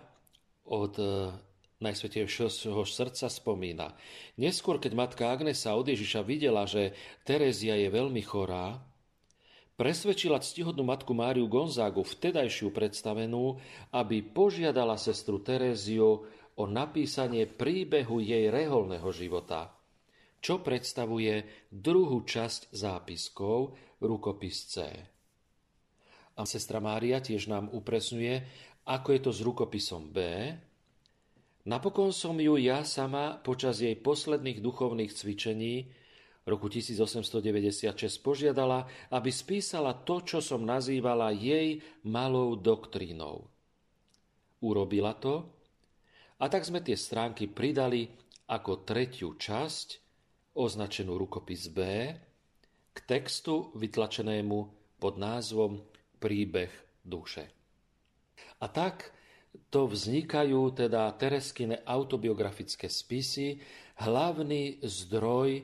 od 0.68 1.00
e, 1.00 1.32
Najsvetejšieho 1.80 2.84
srdca 2.84 3.32
spomína. 3.32 3.96
Neskôr, 4.36 4.84
keď 4.84 4.92
matka 4.96 5.32
Agnesa 5.32 5.76
od 5.80 5.88
Ježiša 5.88 6.28
videla, 6.28 6.68
že 6.68 6.92
Terézia 7.24 7.80
je 7.80 7.88
veľmi 7.88 8.20
chorá, 8.24 8.80
presvedčila 9.80 10.44
ctihodnú 10.44 10.84
matku 10.88 11.16
Máriu 11.16 11.48
Gonzágu, 11.48 12.04
vtedajšiu 12.04 12.76
predstavenú, 12.76 13.56
aby 13.96 14.24
požiadala 14.24 15.00
sestru 15.00 15.40
Teréziu 15.40 16.28
o 16.56 16.64
napísanie 16.68 17.48
príbehu 17.48 18.24
jej 18.24 18.48
reholného 18.52 19.08
života, 19.12 19.72
čo 20.40 20.64
predstavuje 20.64 21.68
druhú 21.72 22.24
časť 22.24 22.72
zápiskov 22.72 23.76
rukopis 24.00 24.58
C. 24.72 24.76
A 26.36 26.44
sestra 26.44 26.84
Mária 26.84 27.24
tiež 27.24 27.48
nám 27.48 27.72
upresňuje, 27.72 28.44
ako 28.86 29.08
je 29.16 29.20
to 29.24 29.32
s 29.32 29.40
rukopisom 29.40 30.12
B. 30.12 30.20
Napokon 31.66 32.14
som 32.14 32.38
ju 32.38 32.60
ja 32.62 32.86
sama 32.86 33.42
počas 33.42 33.82
jej 33.82 33.98
posledných 33.98 34.62
duchovných 34.62 35.10
cvičení 35.10 35.90
roku 36.46 36.70
1896 36.70 38.22
požiadala, 38.22 38.86
aby 39.10 39.34
spísala 39.34 39.98
to, 40.06 40.22
čo 40.22 40.40
som 40.46 40.62
nazývala 40.62 41.34
jej 41.34 41.82
malou 42.06 42.54
doktrínou. 42.54 43.50
Urobila 44.62 45.18
to 45.18 45.50
a 46.38 46.46
tak 46.46 46.68
sme 46.68 46.86
tie 46.86 46.94
stránky 46.94 47.50
pridali 47.50 48.06
ako 48.46 48.86
tretiu 48.86 49.34
časť, 49.34 49.88
označenú 50.54 51.18
rukopis 51.18 51.74
B, 51.74 51.80
k 52.96 52.98
textu 53.04 53.74
vytlačenému 53.76 54.58
pod 55.02 55.18
názvom 55.18 55.82
príbeh 56.26 56.74
duše. 57.06 57.46
A 58.58 58.66
tak 58.66 59.14
to 59.70 59.86
vznikajú 59.86 60.74
teda 60.74 61.14
Tereskine 61.22 61.86
autobiografické 61.86 62.90
spisy, 62.90 63.62
hlavný 64.02 64.82
zdroj 64.82 65.62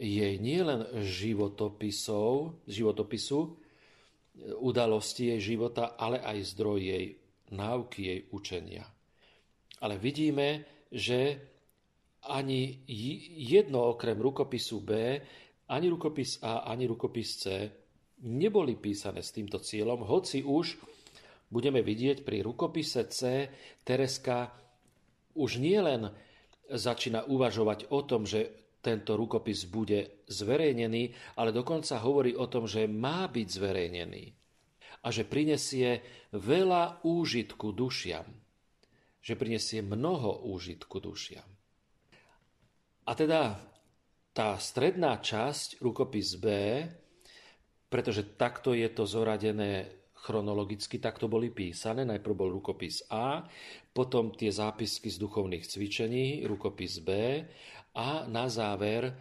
jej 0.00 0.34
nielen 0.40 0.88
životopisov, 1.04 2.64
životopisu, 2.64 3.38
udalosti 4.64 5.36
jej 5.36 5.54
života, 5.54 5.92
ale 6.00 6.24
aj 6.24 6.56
zdroj 6.56 6.80
jej 6.80 7.06
náuky, 7.52 8.00
jej 8.00 8.20
učenia. 8.32 8.84
Ale 9.84 10.00
vidíme, 10.00 10.64
že 10.88 11.36
ani 12.32 12.80
jedno 13.36 13.92
okrem 13.92 14.16
rukopisu 14.16 14.80
B, 14.80 14.90
ani 15.68 15.86
rukopis 15.92 16.40
A, 16.40 16.64
ani 16.64 16.88
rukopis 16.88 17.28
C 17.44 17.44
neboli 18.22 18.78
písané 18.78 19.20
s 19.20 19.34
týmto 19.34 19.58
cieľom, 19.58 20.06
hoci 20.06 20.46
už 20.46 20.78
budeme 21.52 21.82
vidieť 21.84 22.24
pri 22.24 22.40
rukopise 22.46 23.04
C, 23.10 23.50
Tereska 23.84 24.54
už 25.36 25.58
nie 25.58 25.76
len 25.76 26.08
začína 26.72 27.28
uvažovať 27.28 27.92
o 27.92 28.00
tom, 28.06 28.24
že 28.24 28.72
tento 28.82 29.14
rukopis 29.14 29.68
bude 29.70 30.26
zverejnený, 30.26 31.36
ale 31.38 31.54
dokonca 31.54 32.02
hovorí 32.02 32.34
o 32.34 32.50
tom, 32.50 32.66
že 32.66 32.90
má 32.90 33.30
byť 33.30 33.46
zverejnený 33.46 34.24
a 35.02 35.08
že 35.10 35.22
prinesie 35.22 36.02
veľa 36.34 37.06
úžitku 37.06 37.70
dušiam. 37.74 38.26
Že 39.22 39.38
prinesie 39.38 39.80
mnoho 39.86 40.50
úžitku 40.50 40.98
dušiam. 40.98 41.46
A 43.06 43.12
teda 43.14 43.58
tá 44.34 44.58
stredná 44.58 45.18
časť, 45.22 45.78
rukopis 45.78 46.34
B, 46.38 46.46
pretože 47.92 48.24
takto 48.40 48.72
je 48.72 48.88
to 48.88 49.04
zoradené 49.04 49.92
chronologicky, 50.24 50.96
takto 50.96 51.28
boli 51.28 51.52
písané. 51.52 52.08
Najprv 52.08 52.34
bol 52.34 52.48
rukopis 52.48 53.04
A, 53.12 53.44
potom 53.92 54.32
tie 54.32 54.48
zápisky 54.48 55.12
z 55.12 55.20
duchovných 55.20 55.68
cvičení, 55.68 56.48
rukopis 56.48 57.04
B 57.04 57.42
a 57.92 58.24
na 58.24 58.48
záver 58.48 59.12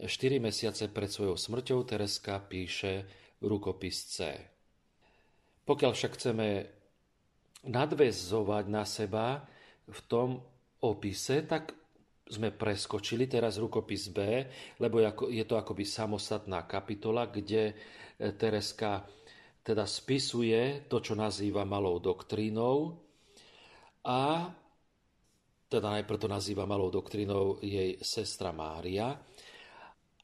4 0.00 0.08
mesiace 0.40 0.88
pred 0.88 1.10
svojou 1.12 1.36
smrťou 1.36 1.84
Tereska 1.84 2.40
píše 2.40 3.04
rukopis 3.44 4.08
C. 4.08 4.18
Pokiaľ 5.68 5.92
však 5.92 6.12
chceme 6.16 6.48
nadvezovať 7.68 8.64
na 8.72 8.84
seba 8.88 9.44
v 9.84 10.00
tom 10.08 10.40
opise, 10.80 11.44
tak 11.44 11.76
sme 12.24 12.48
preskočili 12.48 13.28
teraz 13.28 13.60
rukopis 13.60 14.08
B, 14.08 14.48
lebo 14.80 14.96
je 15.28 15.44
to 15.44 15.60
akoby 15.60 15.84
samostatná 15.84 16.64
kapitola, 16.64 17.28
kde 17.28 17.76
Tereska 18.18 19.06
teda 19.64 19.88
spisuje 19.88 20.86
to, 20.86 21.00
čo 21.00 21.16
nazýva 21.16 21.64
malou 21.64 21.98
doktrínou. 21.98 22.94
A 24.04 24.52
teda 25.68 25.88
najprv 25.90 26.18
to 26.20 26.28
nazýva 26.28 26.68
malou 26.68 26.92
doktrínou 26.92 27.58
jej 27.64 27.96
sestra 28.04 28.52
Mária. 28.52 29.16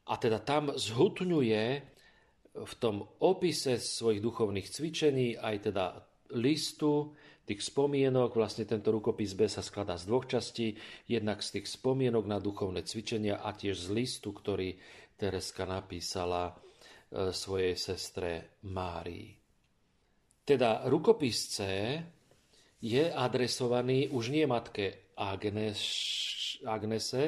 A 0.07 0.13
teda 0.15 0.39
tam 0.39 0.71
zhutňuje 0.71 1.63
v 2.51 2.73
tom 2.77 3.03
opise 3.23 3.79
svojich 3.79 4.21
duchovných 4.21 4.67
cvičení 4.67 5.39
aj 5.39 5.71
teda 5.71 5.85
listu, 6.35 7.15
tých 7.51 7.67
spomienok, 7.67 8.37
vlastne 8.37 8.63
tento 8.63 8.95
rukopis 8.95 9.35
B 9.35 9.51
sa 9.51 9.59
skladá 9.59 9.99
z 9.99 10.07
dvoch 10.07 10.23
častí, 10.23 10.77
jednak 11.09 11.43
z 11.43 11.59
tých 11.59 11.67
spomienok 11.67 12.23
na 12.23 12.39
duchovné 12.39 12.87
cvičenia 12.87 13.43
a 13.43 13.51
tiež 13.51 13.75
z 13.75 13.89
listu, 13.91 14.31
ktorý 14.31 14.79
Tereska 15.19 15.67
napísala. 15.67 16.55
e, 16.55 16.70
svojej 17.11 17.75
sestre 17.75 18.59
Márii. 18.71 19.35
Teda 20.41 20.87
rukopis 20.87 21.37
C 21.51 21.57
je 22.81 23.03
adresovaný 23.13 24.09
už 24.09 24.33
nie 24.33 24.47
matke 24.47 25.13
Agnes, 25.19 25.79
Agnese, 26.65 27.23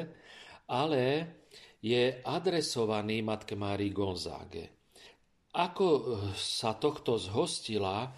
ale 0.66 1.02
je 1.84 2.24
adresovaný 2.24 3.20
matke 3.20 3.54
Márii 3.54 3.92
Gonzáge. 3.92 4.72
Ako 5.54 5.86
sa 6.34 6.74
tohto 6.74 7.14
zhostila 7.14 8.10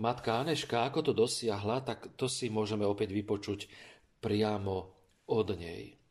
matka 0.00 0.40
Aneška, 0.42 0.88
ako 0.88 1.10
to 1.10 1.12
dosiahla, 1.12 1.84
tak 1.84 2.16
to 2.16 2.26
si 2.26 2.48
môžeme 2.48 2.82
opäť 2.88 3.12
vypočuť 3.12 3.60
priamo 4.18 4.76
od 5.28 5.48
nej. 5.58 6.03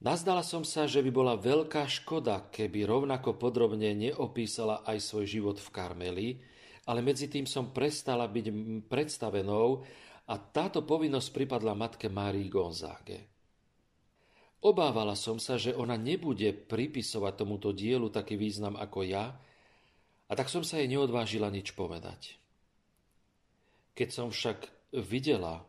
Nazdala 0.00 0.40
som 0.40 0.64
sa, 0.64 0.88
že 0.88 1.04
by 1.04 1.12
bola 1.12 1.36
veľká 1.36 1.84
škoda, 1.84 2.48
keby 2.48 2.88
rovnako 2.88 3.36
podrobne 3.36 3.92
neopísala 3.92 4.80
aj 4.88 4.96
svoj 4.96 5.28
život 5.28 5.60
v 5.60 5.68
Karmeli, 5.68 6.28
ale 6.88 7.04
medzi 7.04 7.28
tým 7.28 7.44
som 7.44 7.68
prestala 7.68 8.24
byť 8.24 8.46
predstavenou 8.88 9.84
a 10.24 10.34
táto 10.40 10.88
povinnosť 10.88 11.28
pripadla 11.36 11.76
matke 11.76 12.08
Márii 12.08 12.48
Gonzáge. 12.48 13.28
Obávala 14.64 15.12
som 15.16 15.36
sa, 15.36 15.60
že 15.60 15.76
ona 15.76 16.00
nebude 16.00 16.52
pripisovať 16.52 17.32
tomuto 17.36 17.72
dielu 17.76 18.08
taký 18.08 18.40
význam 18.40 18.80
ako 18.80 19.04
ja, 19.04 19.36
a 20.30 20.32
tak 20.32 20.48
som 20.48 20.64
sa 20.64 20.80
jej 20.80 20.88
neodvážila 20.88 21.52
nič 21.52 21.76
povedať. 21.76 22.40
Keď 23.92 24.08
som 24.08 24.28
však 24.32 24.64
videla, 25.04 25.66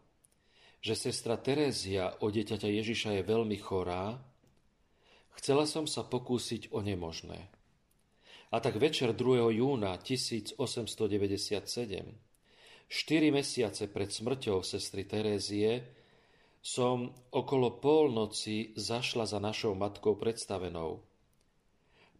že 0.81 0.97
sestra 0.97 1.37
Terézia 1.37 2.17
o 2.25 2.33
dieťaťa 2.33 2.65
Ježiša 2.65 3.21
je 3.21 3.23
veľmi 3.23 3.61
chorá, 3.61 4.17
chcela 5.37 5.69
som 5.69 5.85
sa 5.85 6.01
pokúsiť 6.01 6.73
o 6.73 6.81
nemožné. 6.81 7.37
A 8.51 8.59
tak 8.59 8.75
večer 8.81 9.13
2. 9.13 9.53
júna 9.61 10.01
1897, 10.01 10.57
4 10.57 12.17
mesiace 13.31 13.87
pred 13.87 14.11
smrťou 14.11 14.59
sestry 14.65 15.05
Terézie, 15.07 15.85
som 16.59 17.15
okolo 17.31 17.79
polnoci 17.79 18.75
zašla 18.75 19.23
za 19.29 19.39
našou 19.39 19.71
matkou 19.77 20.17
predstavenou. 20.17 20.99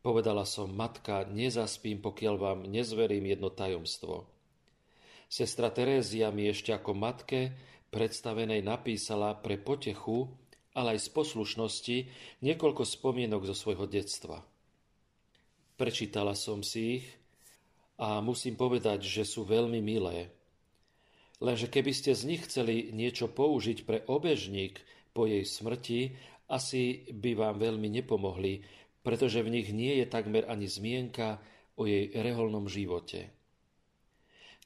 Povedala 0.02 0.50
som, 0.50 0.66
matka, 0.72 1.28
nezaspím, 1.30 2.02
pokiaľ 2.02 2.36
vám 2.38 2.60
nezverím 2.66 3.38
jedno 3.38 3.54
tajomstvo. 3.54 4.26
Sestra 5.30 5.70
Terézia 5.70 6.34
mi 6.34 6.50
ešte 6.50 6.74
ako 6.74 6.98
matke 6.98 7.54
predstavenej 7.92 8.64
napísala 8.64 9.36
pre 9.36 9.60
potechu, 9.60 10.32
ale 10.72 10.96
aj 10.96 11.06
z 11.06 11.10
poslušnosti 11.12 11.98
niekoľko 12.40 12.88
spomienok 12.88 13.44
zo 13.52 13.56
svojho 13.56 13.86
detstva. 13.86 14.40
Prečítala 15.76 16.32
som 16.34 16.64
si 16.64 17.04
ich 17.04 17.08
a 18.00 18.24
musím 18.24 18.56
povedať, 18.56 19.04
že 19.04 19.28
sú 19.28 19.44
veľmi 19.44 19.84
milé. 19.84 20.32
Lenže 21.42 21.68
keby 21.68 21.92
ste 21.92 22.16
z 22.16 22.24
nich 22.30 22.42
chceli 22.48 22.94
niečo 22.94 23.28
použiť 23.28 23.78
pre 23.84 24.06
obežník 24.08 24.80
po 25.12 25.28
jej 25.28 25.44
smrti, 25.44 26.16
asi 26.48 27.08
by 27.12 27.34
vám 27.36 27.56
veľmi 27.60 27.90
nepomohli, 27.90 28.62
pretože 29.02 29.42
v 29.42 29.60
nich 29.60 29.74
nie 29.74 30.00
je 30.00 30.08
takmer 30.08 30.46
ani 30.46 30.70
zmienka 30.70 31.42
o 31.76 31.90
jej 31.90 32.14
reholnom 32.14 32.70
živote. 32.70 33.34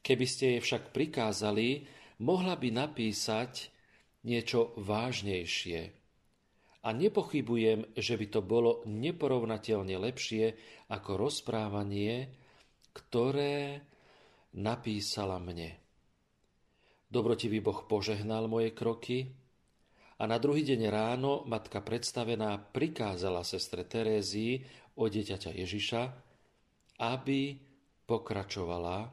Keby 0.03 0.25
ste 0.27 0.45
jej 0.57 0.61
však 0.61 0.91
prikázali, 0.91 1.87
mohla 2.21 2.55
by 2.55 2.69
napísať 2.71 3.71
niečo 4.25 4.73
vážnejšie. 4.79 5.79
A 6.85 6.93
nepochybujem, 6.93 7.97
že 7.97 8.13
by 8.13 8.25
to 8.29 8.41
bolo 8.45 8.85
neporovnateľne 8.85 9.97
lepšie 9.97 10.53
ako 10.93 11.17
rozprávanie, 11.17 12.29
ktoré 12.93 13.81
napísala 14.53 15.41
mne. 15.41 15.73
Dobrotivý 17.09 17.61
Boh 17.61 17.85
požehnal 17.89 18.45
moje 18.45 18.73
kroky 18.73 19.33
a 20.21 20.23
na 20.29 20.37
druhý 20.37 20.63
deň 20.63 20.81
ráno 20.87 21.43
matka 21.49 21.81
predstavená 21.81 22.55
prikázala 22.71 23.41
sestre 23.41 23.83
Terézii 23.83 24.61
o 24.95 25.09
dieťaťa 25.09 25.51
Ježiša, 25.57 26.01
aby 27.01 27.59
pokračovala 28.05 29.09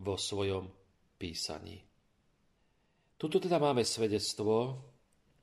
vo 0.00 0.14
svojom 0.14 0.79
písaní. 1.20 1.84
Tuto 3.20 3.36
teda 3.36 3.60
máme 3.60 3.84
svedectvo 3.84 4.80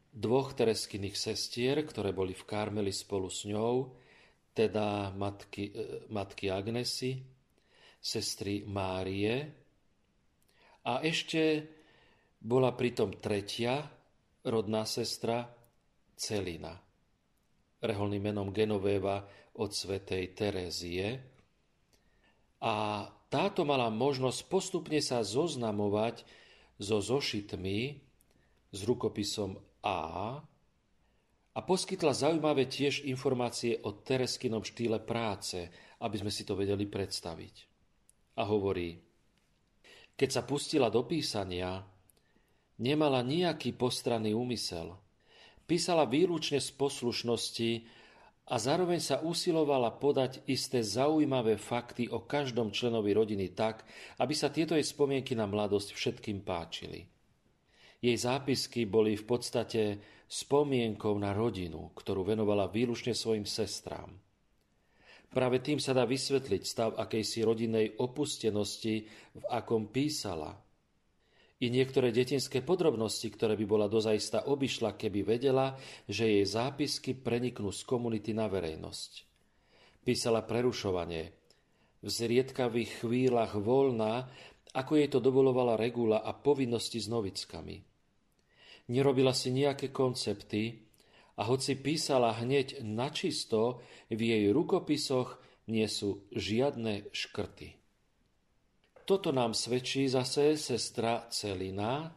dvoch 0.10 0.58
tereskyných 0.58 1.14
sestier, 1.14 1.86
ktoré 1.86 2.10
boli 2.10 2.34
v 2.34 2.42
Karmeli 2.42 2.90
spolu 2.90 3.30
s 3.30 3.46
ňou, 3.46 3.94
teda 4.58 5.14
matky, 5.14 5.70
e, 5.70 6.10
matky 6.10 6.50
Agnesy, 6.50 7.22
sestry 8.02 8.66
Márie 8.66 9.46
a 10.90 11.06
ešte 11.06 11.70
bola 12.42 12.74
pritom 12.74 13.22
tretia 13.22 13.86
rodná 14.48 14.90
sestra 14.90 15.46
Celina, 16.18 16.74
reholným 17.84 18.34
menom 18.34 18.50
Genovéva 18.50 19.22
od 19.62 19.70
svetej 19.70 20.34
Terézie. 20.34 21.08
A 22.66 23.06
táto 23.28 23.68
mala 23.68 23.92
možnosť 23.92 24.40
postupne 24.48 25.00
sa 25.04 25.20
zoznamovať 25.24 26.24
so 26.80 27.04
zošitmi 27.04 28.00
s 28.72 28.80
rukopisom 28.84 29.60
A 29.84 30.40
a 31.58 31.60
poskytla 31.66 32.14
zaujímavé 32.14 32.70
tiež 32.70 33.02
informácie 33.10 33.82
o 33.82 33.90
Tereskinom 33.90 34.62
štýle 34.62 35.02
práce, 35.02 35.66
aby 36.06 36.16
sme 36.22 36.30
si 36.30 36.46
to 36.46 36.54
vedeli 36.54 36.86
predstaviť. 36.86 37.56
A 38.38 38.46
hovorí, 38.46 39.02
keď 40.14 40.30
sa 40.30 40.46
pustila 40.46 40.94
do 40.94 41.02
písania, 41.02 41.82
nemala 42.78 43.26
nejaký 43.26 43.74
postranný 43.74 44.38
úmysel. 44.38 44.94
Písala 45.66 46.06
výlučne 46.06 46.62
z 46.62 46.70
poslušnosti 46.78 47.72
a 48.48 48.56
zároveň 48.56 49.04
sa 49.04 49.20
usilovala 49.20 49.92
podať 50.00 50.40
isté 50.48 50.80
zaujímavé 50.80 51.60
fakty 51.60 52.08
o 52.08 52.24
každom 52.24 52.72
členovi 52.72 53.12
rodiny 53.12 53.52
tak, 53.52 53.84
aby 54.24 54.32
sa 54.32 54.48
tieto 54.48 54.72
jej 54.72 54.88
spomienky 54.88 55.36
na 55.36 55.44
mladosť 55.44 55.92
všetkým 55.92 56.48
páčili. 56.48 57.04
Jej 58.00 58.18
zápisky 58.24 58.88
boli 58.88 59.20
v 59.20 59.26
podstate 59.28 59.82
spomienkou 60.32 61.18
na 61.20 61.36
rodinu, 61.36 61.92
ktorú 61.92 62.24
venovala 62.24 62.72
výlučne 62.72 63.12
svojim 63.12 63.44
sestrám. 63.44 64.16
Práve 65.28 65.60
tým 65.60 65.76
sa 65.76 65.92
dá 65.92 66.08
vysvetliť 66.08 66.62
stav 66.64 66.96
akejsi 66.96 67.44
rodinnej 67.44 68.00
opustenosti, 68.00 68.96
v 69.36 69.44
akom 69.52 69.92
písala– 69.92 70.56
i 71.58 71.74
niektoré 71.74 72.14
detinské 72.14 72.62
podrobnosti, 72.62 73.26
ktoré 73.34 73.58
by 73.58 73.66
bola 73.66 73.88
dozaista 73.90 74.46
obyšla, 74.46 74.94
keby 74.94 75.26
vedela, 75.26 75.74
že 76.06 76.30
jej 76.30 76.46
zápisky 76.46 77.18
preniknú 77.18 77.74
z 77.74 77.82
komunity 77.82 78.34
na 78.38 78.46
verejnosť. 78.46 79.26
Písala 80.06 80.46
prerušovanie. 80.46 81.34
V 82.06 82.08
zriedkavých 82.14 83.02
chvíľach 83.02 83.58
voľná, 83.58 84.30
ako 84.78 84.92
jej 85.02 85.10
to 85.10 85.18
dovolovala 85.18 85.74
regula 85.74 86.22
a 86.22 86.30
povinnosti 86.38 87.02
s 87.02 87.10
novickami. 87.10 87.82
Nerobila 88.94 89.34
si 89.34 89.50
nejaké 89.50 89.90
koncepty 89.90 90.86
a 91.42 91.50
hoci 91.50 91.74
písala 91.74 92.38
hneď 92.38 92.86
načisto, 92.86 93.82
v 94.14 94.22
jej 94.22 94.44
rukopisoch 94.54 95.42
nie 95.68 95.90
sú 95.90 96.30
žiadne 96.32 97.10
škrty. 97.12 97.77
Toto 99.08 99.32
nám 99.32 99.56
svedčí 99.56 100.04
zase 100.12 100.60
sestra 100.60 101.32
Celina, 101.32 102.12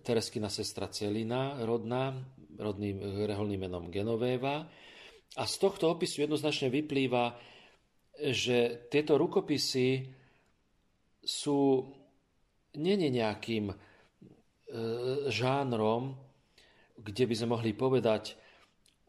Tereskina 0.00 0.48
sestra 0.48 0.88
Celina, 0.88 1.60
rodná, 1.68 2.16
rodným 2.56 3.28
reholným 3.28 3.68
menom 3.68 3.92
Genovéva. 3.92 4.64
A 5.36 5.42
z 5.44 5.54
tohto 5.60 5.92
opisu 5.92 6.24
jednoznačne 6.24 6.72
vyplýva, 6.72 7.36
že 8.32 8.88
tieto 8.88 9.20
rukopisy 9.20 10.08
sú 11.20 11.92
není 12.80 13.12
nejakým 13.12 13.68
e, 13.68 13.76
žánrom, 15.28 16.16
kde 17.04 17.24
by 17.28 17.34
sme 17.36 17.52
mohli 17.52 17.76
povedať 17.76 18.32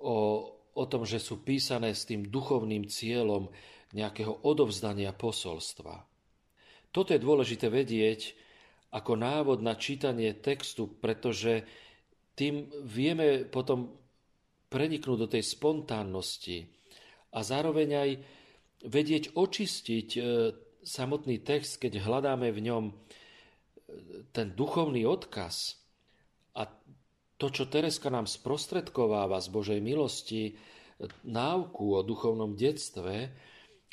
o, 0.03 0.51
o 0.51 0.83
tom, 0.83 1.07
že 1.07 1.23
sú 1.23 1.47
písané 1.47 1.95
s 1.95 2.03
tým 2.03 2.27
duchovným 2.27 2.91
cieľom 2.91 3.47
nejakého 3.95 4.43
odovzdania 4.43 5.15
posolstva. 5.15 6.14
Toto 6.95 7.11
je 7.11 7.19
dôležité 7.19 7.67
vedieť 7.67 8.31
ako 8.95 9.19
návod 9.19 9.59
na 9.59 9.75
čítanie 9.75 10.31
textu, 10.39 10.87
pretože 10.87 11.67
tým 12.39 12.71
vieme 12.87 13.43
potom 13.43 13.91
preniknúť 14.71 15.17
do 15.19 15.27
tej 15.27 15.43
spontánnosti 15.43 16.63
a 17.35 17.43
zároveň 17.43 17.89
aj 17.91 18.09
vedieť 18.87 19.35
očistiť 19.35 20.07
e, 20.15 20.19
samotný 20.87 21.43
text, 21.43 21.83
keď 21.83 21.99
hľadáme 21.99 22.47
v 22.55 22.63
ňom 22.63 22.83
ten 24.31 24.55
duchovný 24.55 25.03
odkaz 25.03 25.75
a 26.55 26.67
to, 27.35 27.47
čo 27.51 27.67
Tereska 27.67 28.07
nám 28.07 28.29
sprostredkováva 28.29 29.43
z 29.43 29.47
Božej 29.51 29.79
milosti, 29.83 30.55
náuku 31.27 31.99
o 31.99 32.01
duchovnom 32.07 32.55
detstve, 32.55 33.27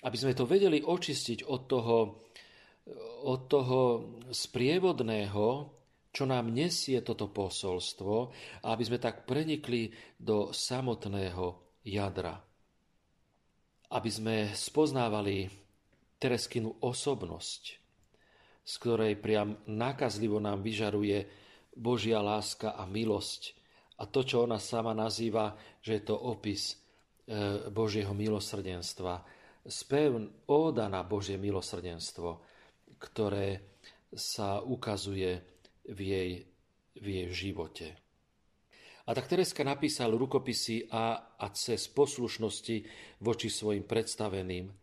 aby 0.03 0.17
sme 0.17 0.35
to 0.35 0.47
vedeli 0.47 0.79
očistiť 0.83 1.47
od 1.51 1.61
toho, 1.67 1.97
od 3.23 3.41
toho 3.47 3.81
sprievodného, 4.35 5.47
čo 6.13 6.25
nám 6.29 6.53
nesie 6.53 7.01
toto 7.01 7.31
posolstvo, 7.31 8.15
aby 8.69 8.83
sme 8.83 8.99
tak 9.01 9.25
prenikli 9.25 9.89
do 10.19 10.51
samotného 10.51 11.79
jadra. 11.87 12.37
Aby 13.93 14.11
sme 14.11 14.37
spoznávali 14.53 15.49
Tereskinu 16.23 16.79
osobnosť, 16.79 17.63
z 18.63 18.75
ktorej 18.79 19.19
priam 19.19 19.59
nákazlivo 19.67 20.39
nám 20.39 20.63
vyžaruje 20.63 21.27
Božia 21.75 22.23
láska 22.23 22.79
a 22.79 22.87
milosť. 22.87 23.59
A 23.99 24.07
to, 24.07 24.23
čo 24.23 24.47
ona 24.47 24.63
sama 24.63 24.95
nazýva, 24.95 25.59
že 25.83 25.99
je 25.99 26.03
to 26.07 26.15
opis 26.15 26.79
e, 27.27 27.67
Božieho 27.75 28.15
milosrdenstva. 28.15 29.19
Spev 29.67 30.15
óda 30.47 30.87
na 30.87 31.03
Božie 31.03 31.39
milosrdenstvo, 31.39 32.52
ktoré 33.03 33.67
sa 34.15 34.63
ukazuje 34.63 35.43
v 35.91 35.99
jej, 35.99 36.31
v 36.95 37.07
jej 37.07 37.29
živote. 37.35 37.99
A 39.03 39.19
tak 39.19 39.27
Tereska 39.27 39.67
napísal 39.67 40.15
rukopisy 40.15 40.87
A 40.95 41.35
a 41.35 41.47
C 41.51 41.75
z 41.75 41.91
poslušnosti 41.91 42.77
voči 43.19 43.51
svojim 43.51 43.83
predstaveným– 43.83 44.71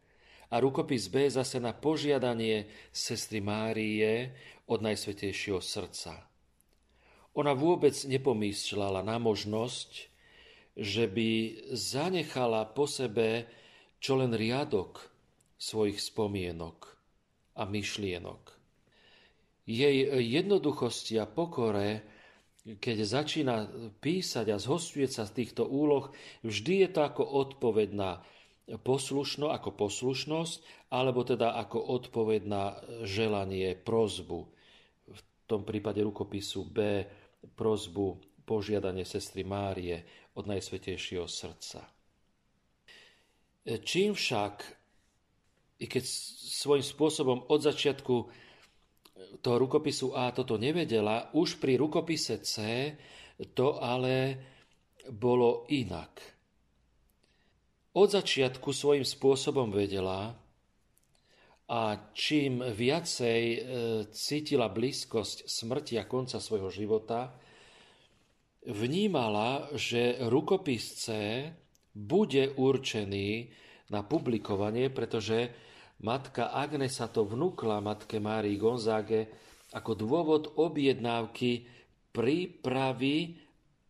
a 0.49 0.55
rukopis 0.57 1.07
B 1.13 1.29
zase 1.29 1.61
na 1.61 1.77
požiadanie 1.77 2.65
sestry 2.89 3.37
Márie 3.37 4.33
od 4.65 4.81
Najsvetejšieho 4.81 5.61
srdca. 5.61 6.25
Ona 7.37 7.53
vôbec 7.53 7.93
nepomýšľala 7.93 9.05
na 9.05 9.21
možnosť, 9.21 10.09
že 10.73 11.05
by 11.05 11.29
zanechala 11.69 12.65
po 12.65 12.89
sebe 12.89 13.45
čo 14.01 14.17
len 14.17 14.33
riadok 14.33 15.05
svojich 15.59 16.01
spomienok 16.01 16.98
a 17.59 17.67
myšlienok. 17.67 18.55
Jej 19.67 20.09
jednoduchosti 20.23 21.19
a 21.19 21.27
pokore, 21.27 22.01
keď 22.63 22.97
začína 23.05 23.55
písať 23.99 24.55
a 24.55 24.57
zhostuje 24.57 25.05
sa 25.11 25.27
z 25.27 25.43
týchto 25.43 25.67
úloh, 25.67 26.09
vždy 26.41 26.87
je 26.87 26.89
to 26.89 27.01
ako 27.03 27.23
odpoveď 27.27 27.89
na 27.93 28.11
poslušno 28.77 29.49
ako 29.49 29.73
poslušnosť, 29.73 30.89
alebo 30.93 31.25
teda 31.25 31.57
ako 31.57 31.81
odpoveď 31.81 32.41
na 32.45 32.77
želanie, 33.01 33.73
prozbu. 33.73 34.39
V 35.09 35.21
tom 35.49 35.65
prípade 35.65 36.05
rukopisu 36.05 36.69
B 36.69 37.01
prozbu 37.57 38.21
požiadanie 38.45 39.05
sestry 39.05 39.41
Márie 39.41 40.05
od 40.37 40.45
Najsvetejšieho 40.45 41.25
srdca. 41.25 41.81
Čím 43.65 44.13
však, 44.13 44.55
i 45.79 45.85
keď 45.87 46.03
svojím 46.59 46.83
spôsobom 46.83 47.37
od 47.47 47.59
začiatku 47.63 48.15
toho 49.39 49.57
rukopisu 49.59 50.15
A 50.15 50.31
toto 50.35 50.59
nevedela, 50.59 51.31
už 51.35 51.59
pri 51.59 51.79
rukopise 51.79 52.39
C 52.43 52.55
to 53.55 53.79
ale 53.79 54.35
bolo 55.11 55.63
inak. 55.71 56.19
Od 57.95 58.07
začiatku 58.07 58.69
svojím 58.69 59.07
spôsobom 59.07 59.71
vedela 59.71 60.35
a 61.69 61.81
čím 62.17 62.65
viacej 62.65 63.41
e, 63.53 63.59
cítila 64.09 64.73
blízkosť 64.73 65.45
smrti 65.45 66.01
a 66.01 66.09
konca 66.09 66.41
svojho 66.41 66.69
života, 66.73 67.33
vnímala, 68.65 69.69
že 69.77 70.17
rukopis 70.27 71.05
C 71.05 71.05
bude 71.93 72.53
určený 72.57 73.29
na 73.89 74.05
publikovanie, 74.05 74.93
pretože 74.93 75.49
matka 76.05 76.53
Agnesa 76.53 77.09
to 77.09 77.25
vnúkla 77.25 77.81
matke 77.81 78.21
Márii 78.21 78.55
Gonzáge 78.55 79.29
ako 79.73 79.91
dôvod 79.93 80.43
objednávky 80.57 81.65
prípravy 82.09 83.37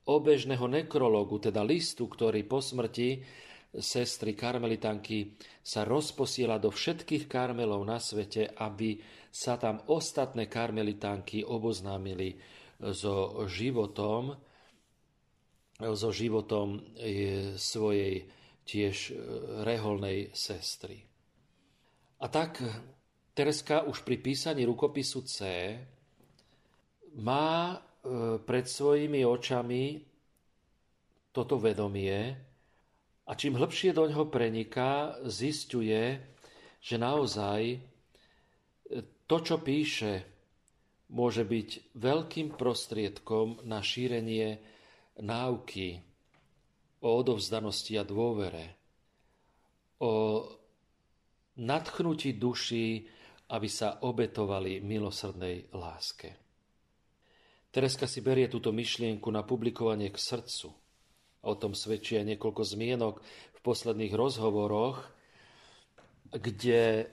obežného 0.09 0.65
nekrologu, 0.65 1.39
teda 1.39 1.61
listu, 1.63 2.09
ktorý 2.09 2.43
po 2.43 2.59
smrti 2.59 3.21
sestry 3.69 4.33
karmelitanky 4.33 5.37
sa 5.61 5.85
rozposiela 5.85 6.57
do 6.57 6.73
všetkých 6.73 7.29
karmelov 7.29 7.85
na 7.85 8.01
svete, 8.01 8.49
aby 8.57 8.97
sa 9.29 9.61
tam 9.61 9.85
ostatné 9.85 10.49
karmelitánky 10.49 11.45
oboznámili 11.45 12.33
so 12.81 13.45
životom, 13.45 14.33
so 15.77 16.09
životom 16.09 16.81
e, 16.97 17.53
svojej 17.53 18.25
tiež 18.69 18.97
e, 19.09 19.13
reholnej 19.65 20.29
sestry. 20.37 21.01
A 22.21 22.29
tak 22.29 22.61
Tereska 23.33 23.89
už 23.89 24.05
pri 24.05 24.21
písaní 24.21 24.61
rukopisu 24.69 25.25
C 25.25 25.37
má 27.17 27.73
e, 27.73 27.77
pred 28.37 28.69
svojimi 28.69 29.25
očami 29.25 30.05
toto 31.33 31.57
vedomie, 31.57 32.37
a 33.29 33.37
čím 33.37 33.61
hlbšie 33.61 33.93
do 33.93 34.09
ňoho 34.09 34.25
preniká, 34.33 35.21
zistuje, 35.25 36.17
že 36.81 36.95
naozaj 36.97 37.61
e, 37.73 37.79
to, 39.29 39.37
čo 39.41 39.61
píše, 39.61 40.25
môže 41.09 41.41
byť 41.45 41.97
veľkým 41.97 42.53
prostriedkom 42.53 43.65
na 43.65 43.81
šírenie 43.81 44.61
náuky 45.21 46.08
o 46.99 47.09
odovzdanosti 47.19 47.95
a 47.95 48.03
dôvere, 48.03 48.75
o 49.99 50.43
nadchnutí 51.59 52.35
duší, 52.39 53.07
aby 53.49 53.67
sa 53.67 53.99
obetovali 54.05 54.79
milosrdnej 54.79 55.73
láske. 55.75 56.35
Tereska 57.69 58.07
si 58.07 58.23
berie 58.23 58.47
túto 58.47 58.71
myšlienku 58.71 59.27
na 59.29 59.43
publikovanie 59.43 60.09
k 60.09 60.17
srdcu– 60.17 60.69
O 61.39 61.55
tom 61.55 61.71
svedčí 61.71 62.19
aj 62.19 62.35
niekoľko 62.35 62.63
zmienok 62.67 63.15
v 63.55 63.59
posledných 63.63 64.11
rozhovoroch, 64.11 65.07
kde 66.35 67.07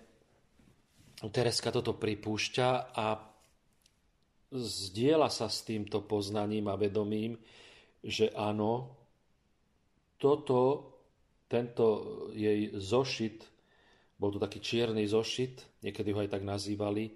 Tereska 1.30 1.70
toto 1.70 1.94
pripúšťa 1.94 2.68
a 2.90 3.06
zdieľa 4.50 5.30
sa 5.30 5.46
s 5.46 5.62
týmto 5.62 6.02
poznaním 6.02 6.66
a 6.66 6.74
vedomím, 6.74 7.38
že 8.02 8.34
áno, 8.34 8.98
toto, 10.16 10.92
tento 11.46 11.86
jej 12.34 12.74
zošit, 12.74 13.46
bol 14.16 14.32
to 14.32 14.40
taký 14.40 14.64
čierny 14.64 15.04
zošit, 15.04 15.84
niekedy 15.84 16.10
ho 16.16 16.24
aj 16.24 16.32
tak 16.32 16.42
nazývali, 16.42 17.12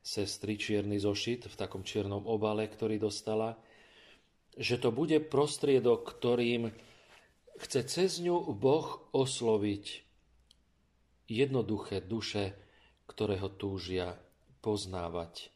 sestry 0.00 0.56
čierny 0.56 0.98
zošit 0.98 1.46
v 1.46 1.56
takom 1.56 1.84
čiernom 1.84 2.26
obale, 2.26 2.66
ktorý 2.66 2.98
dostala, 2.98 3.56
že 4.56 4.80
to 4.80 4.90
bude 4.90 5.30
prostriedok, 5.30 6.04
ktorým 6.18 6.72
chce 7.60 7.80
cez 7.86 8.18
ňu 8.24 8.50
Boh 8.56 9.08
osloviť 9.12 9.84
jednoduché 11.30 12.02
duše, 12.02 12.56
ktoré 13.06 13.38
ho 13.38 13.52
túžia 13.52 14.18
poznávať 14.64 15.52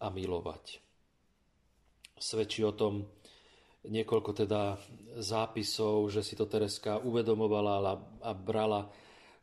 a 0.00 0.08
milovať. 0.08 0.80
Svedčí 2.18 2.64
o 2.64 2.74
tom 2.74 3.06
niekoľko 3.88 4.30
teda 4.44 4.76
zápisov, 5.18 6.12
že 6.12 6.20
si 6.20 6.36
to 6.36 6.44
Tereska 6.46 7.00
uvedomovala 7.00 7.96
a 8.22 8.32
brala, 8.36 8.86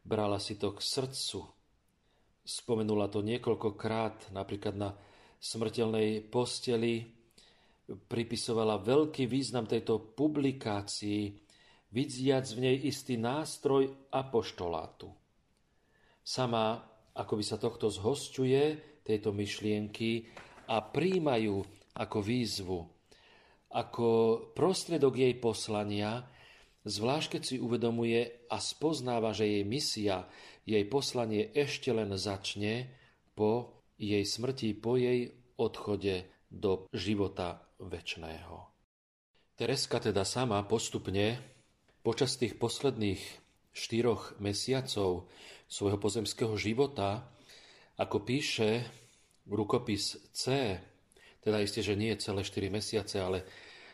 brala 0.05 0.37
si 0.37 0.55
to 0.55 0.71
k 0.71 0.79
srdcu. 0.79 1.41
Spomenula 2.45 3.09
to 3.09 3.25
niekoľkokrát, 3.25 4.29
napríklad 4.29 4.75
na 4.77 4.93
smrteľnej 5.41 6.29
posteli 6.29 7.09
pripisovala 7.85 8.81
veľký 8.81 9.25
význam 9.25 9.65
tejto 9.65 10.13
publikácii 10.13 11.21
vidiac 11.93 12.45
v 12.53 12.59
nej 12.61 12.77
istý 12.85 13.17
nástroj 13.17 14.09
apoštolátu. 14.13 15.09
Sama 16.25 16.81
ako 17.15 17.39
sa 17.39 17.55
tohto 17.55 17.87
zhosťuje, 17.87 18.63
tejto 19.07 19.31
myšlienky 19.31 20.27
a 20.67 20.83
príjmajú 20.83 21.63
ako 21.95 22.17
výzvu, 22.19 22.79
ako 23.75 24.07
prostredok 24.55 25.19
jej 25.19 25.35
poslania, 25.35 26.23
zvlášť 26.87 27.35
keď 27.35 27.41
si 27.43 27.55
uvedomuje 27.59 28.47
a 28.47 28.57
spoznáva, 28.63 29.35
že 29.35 29.59
jej 29.59 29.63
misia, 29.67 30.31
jej 30.63 30.87
poslanie 30.87 31.51
ešte 31.51 31.91
len 31.91 32.15
začne 32.15 32.87
po 33.35 33.83
jej 33.99 34.23
smrti, 34.23 34.71
po 34.79 34.95
jej 34.95 35.35
odchode 35.59 36.23
do 36.47 36.87
života 36.95 37.67
väčšného. 37.83 38.55
Tereska 39.59 39.99
teda 39.99 40.23
sama 40.23 40.63
postupne 40.63 41.39
počas 41.99 42.39
tých 42.39 42.55
posledných 42.55 43.19
štyroch 43.75 44.39
mesiacov 44.39 45.27
svojho 45.67 45.99
pozemského 45.99 46.55
života, 46.55 47.27
ako 47.99 48.23
píše 48.23 48.87
rukopis 49.47 50.15
C, 50.31 50.75
teda 51.45 51.61
isté, 51.61 51.85
že 51.85 51.93
nie 51.93 52.17
celé 52.17 52.41
4 52.41 52.73
mesiace, 52.73 53.21
ale 53.21 53.45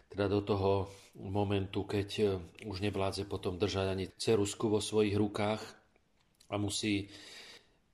teda 0.07 0.31
do 0.31 0.39
toho 0.39 0.71
momentu, 1.19 1.83
keď 1.83 2.39
už 2.63 2.79
nevládze 2.79 3.27
potom 3.27 3.59
držať 3.59 3.85
ani 3.91 4.05
cerusku 4.15 4.71
vo 4.71 4.79
svojich 4.79 5.19
rukách 5.19 5.59
a 6.47 6.55
musí 6.55 7.11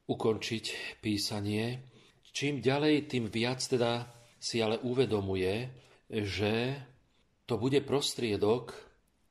ukončiť 0.05 0.97
písanie. 1.01 1.81
Čím 2.29 2.61
ďalej, 2.61 3.09
tým 3.09 3.25
viac 3.33 3.57
teda 3.65 4.05
si 4.37 4.61
ale 4.61 4.77
uvedomuje, 4.85 5.73
že 6.07 6.77
to 7.49 7.57
bude 7.57 7.81
prostriedok, 7.81 8.77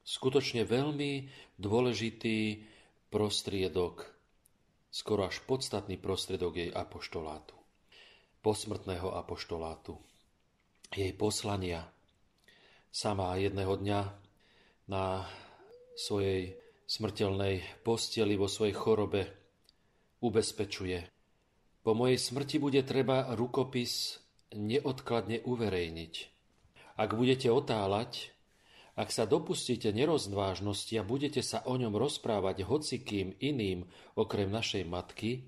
skutočne 0.02 0.66
veľmi 0.66 1.30
dôležitý 1.58 2.66
prostriedok, 3.10 4.06
skoro 4.90 5.26
až 5.26 5.42
podstatný 5.46 5.98
prostriedok 5.98 6.52
jej 6.58 6.70
apoštolátu, 6.74 7.54
posmrtného 8.42 9.14
apoštolátu, 9.14 9.98
jej 10.92 11.12
poslania. 11.16 11.88
Sama 12.92 13.36
jedného 13.36 13.76
dňa 13.76 14.00
na 14.88 15.26
svojej 15.98 16.54
smrteľnej 16.86 17.82
posteli 17.82 18.38
vo 18.38 18.46
svojej 18.46 18.76
chorobe 18.76 19.22
ubezpečuje. 20.22 21.00
Po 21.82 21.92
mojej 21.94 22.18
smrti 22.18 22.56
bude 22.62 22.82
treba 22.86 23.34
rukopis 23.34 24.22
neodkladne 24.54 25.42
uverejniť. 25.42 26.14
Ak 26.96 27.12
budete 27.12 27.52
otáľať, 27.52 28.32
ak 28.96 29.12
sa 29.12 29.28
dopustíte 29.28 29.92
nerozvážnosti 29.92 30.94
a 30.96 31.04
budete 31.04 31.44
sa 31.44 31.60
o 31.68 31.76
ňom 31.76 31.92
rozprávať 31.92 32.64
hocikým 32.64 33.36
iným 33.44 33.84
okrem 34.16 34.48
našej 34.48 34.88
matky, 34.88 35.44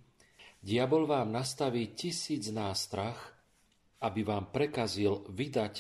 diabol 0.61 1.09
vám 1.09 1.33
nastaví 1.33 1.97
tisíc 1.97 2.53
nástrach, 2.53 3.38
aby 3.99 4.21
vám 4.23 4.55
prekazil 4.55 5.27
vydať 5.31 5.75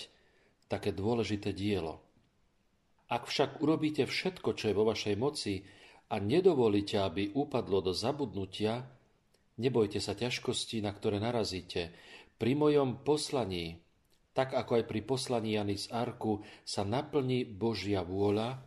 také 0.67 0.91
dôležité 0.93 1.55
dielo. 1.55 2.03
Ak 3.09 3.25
však 3.25 3.65
urobíte 3.65 4.05
všetko, 4.05 4.53
čo 4.53 4.69
je 4.69 4.77
vo 4.77 4.85
vašej 4.85 5.17
moci 5.17 5.65
a 6.13 6.21
nedovolíte, 6.21 7.01
aby 7.01 7.33
upadlo 7.33 7.81
do 7.81 7.97
zabudnutia, 7.97 8.85
nebojte 9.57 9.97
sa 10.03 10.13
ťažkostí, 10.13 10.85
na 10.85 10.93
ktoré 10.93 11.17
narazíte. 11.17 11.97
Pri 12.37 12.53
mojom 12.53 13.01
poslaní 13.03 13.81
tak 14.39 14.55
ako 14.55 14.79
aj 14.79 14.85
pri 14.87 15.03
poslaní 15.03 15.59
Jany 15.59 15.75
z 15.75 15.91
Arku 15.91 16.47
sa 16.63 16.87
naplní 16.87 17.43
Božia 17.43 18.07
vôľa 18.07 18.63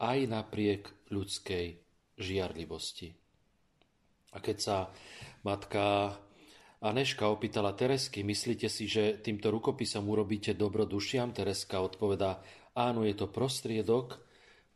aj 0.00 0.18
napriek 0.24 1.12
ľudskej 1.12 1.76
žiarlivosti. 2.16 3.12
A 4.32 4.40
keď 4.40 4.56
sa 4.56 4.76
matka 5.44 6.16
Aneška 6.76 7.32
opýtala 7.32 7.72
Teresky, 7.72 8.20
myslíte 8.20 8.68
si, 8.68 8.84
že 8.84 9.16
týmto 9.24 9.48
rukopisom 9.48 10.04
urobíte 10.12 10.52
dobro 10.52 10.84
dušiam? 10.84 11.32
Tereska 11.32 11.80
odpovedá, 11.80 12.44
áno, 12.76 13.00
je 13.08 13.16
to 13.16 13.32
prostriedok, 13.32 14.20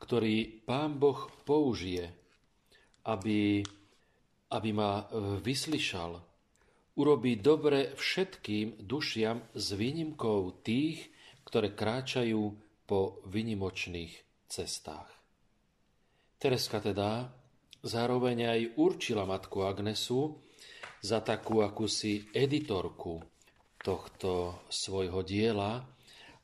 ktorý 0.00 0.64
pán 0.64 0.96
Boh 0.96 1.28
použije, 1.44 2.08
aby, 3.04 3.60
aby 4.48 4.68
ma 4.72 5.12
vyslyšal, 5.44 6.16
urobí 6.96 7.36
dobre 7.36 7.92
všetkým 7.92 8.80
dušiam 8.80 9.44
s 9.52 9.76
výnimkou 9.76 10.64
tých, 10.64 11.04
ktoré 11.44 11.76
kráčajú 11.76 12.42
po 12.88 13.20
vynimočných 13.28 14.48
cestách. 14.48 15.12
Tereska 16.40 16.80
teda 16.80 17.28
zároveň 17.84 18.38
aj 18.48 18.60
určila 18.80 19.28
matku 19.28 19.68
Agnesu 19.68 20.40
za 21.00 21.24
takú 21.24 21.64
akúsi 21.64 22.28
editorku 22.36 23.24
tohto 23.80 24.60
svojho 24.68 25.24
diela 25.24 25.80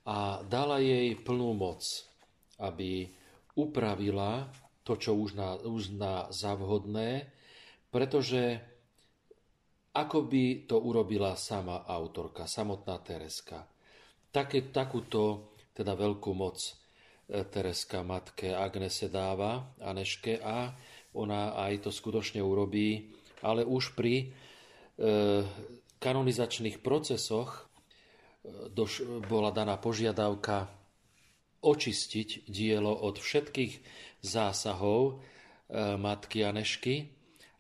a 0.09 0.41
dala 0.41 0.81
jej 0.81 1.13
plnú 1.21 1.53
moc, 1.53 1.85
aby 2.57 3.13
upravila 3.57 4.49
to, 4.81 4.97
čo 4.97 5.13
uzná 5.17 6.31
za 6.33 6.53
vhodné, 6.57 7.29
pretože 7.93 8.61
ako 9.97 10.29
by 10.29 10.69
to 10.69 10.77
urobila 10.77 11.33
sama 11.41 11.89
autorka, 11.89 12.45
samotná 12.45 13.01
Tereska. 13.01 13.65
Také, 14.29 14.69
takúto 14.69 15.57
teda 15.73 15.97
veľkú 15.97 16.37
moc 16.37 16.61
e, 16.61 16.73
Tereska 17.49 18.05
matke 18.05 18.53
Agnese 18.53 19.09
dáva, 19.09 19.73
Aneške, 19.81 20.37
a 20.45 20.77
ona 21.17 21.57
aj 21.57 21.89
to 21.89 21.91
skutočne 21.93 22.45
urobí, 22.45 23.09
ale 23.43 23.65
už 23.65 23.97
pri 23.97 24.15
e, 24.21 24.27
kanonizačných 25.99 26.81
procesoch 26.81 27.51
e, 27.57 28.81
bola 29.27 29.51
daná 29.53 29.77
požiadavka 29.77 30.71
očistiť 31.65 32.47
dielo 32.47 32.93
od 32.93 33.19
všetkých 33.19 33.73
zásahov 34.23 35.01
e, 35.11 35.15
matky 35.99 36.47
Anešky, 36.47 36.95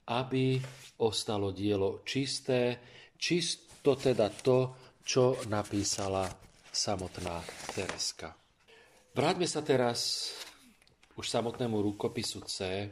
aby 0.06 0.60
ostalo 1.02 1.50
dielo 1.50 2.06
čisté, 2.06 2.78
čisto 3.18 3.98
teda 3.98 4.30
to, 4.30 4.58
čo 5.02 5.38
napísala 5.50 6.26
samotná 6.70 7.42
Tereska. 7.74 8.34
Vráťme 9.16 9.48
sa 9.48 9.64
teraz 9.64 10.28
už 11.16 11.24
samotnému 11.24 11.80
rukopisu 11.80 12.44
C. 12.44 12.84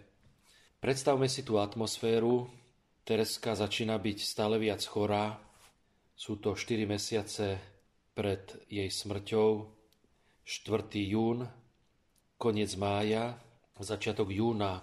Predstavme 0.81 1.29
si 1.29 1.44
tú 1.44 1.61
atmosféru. 1.61 2.49
Tereska 3.05 3.53
začína 3.53 4.01
byť 4.01 4.19
stále 4.25 4.57
viac 4.57 4.81
chorá. 4.81 5.37
Sú 6.17 6.40
to 6.40 6.57
4 6.57 6.88
mesiace 6.88 7.61
pred 8.17 8.40
jej 8.64 8.88
smrťou. 8.88 9.69
4. 10.40 10.88
jún, 11.12 11.45
koniec 12.40 12.73
mája, 12.81 13.37
začiatok 13.77 14.33
júna 14.33 14.81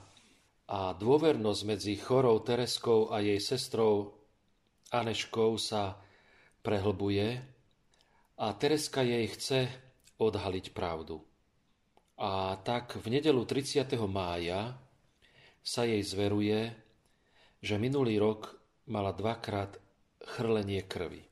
a 0.69 0.93
dôvernosť 0.93 1.61
medzi 1.65 1.97
chorou 1.97 2.37
Tereskou 2.45 3.09
a 3.09 3.25
jej 3.25 3.41
sestrou 3.41 4.13
Aneškou 4.93 5.57
sa 5.57 5.97
prehlbuje 6.61 7.41
a 8.37 8.47
Tereska 8.53 9.01
jej 9.01 9.25
chce 9.33 9.65
odhaliť 10.21 10.77
pravdu. 10.77 11.25
A 12.21 12.53
tak 12.61 13.01
v 13.01 13.17
nedelu 13.17 13.41
30. 13.49 13.97
mája 14.05 14.77
sa 15.65 15.89
jej 15.89 16.05
zveruje, 16.05 16.69
že 17.61 17.77
minulý 17.77 18.17
rok 18.17 18.57
mala 18.89 19.13
dvakrát 19.13 19.77
chrlenie 20.21 20.81
krvi. 20.85 21.23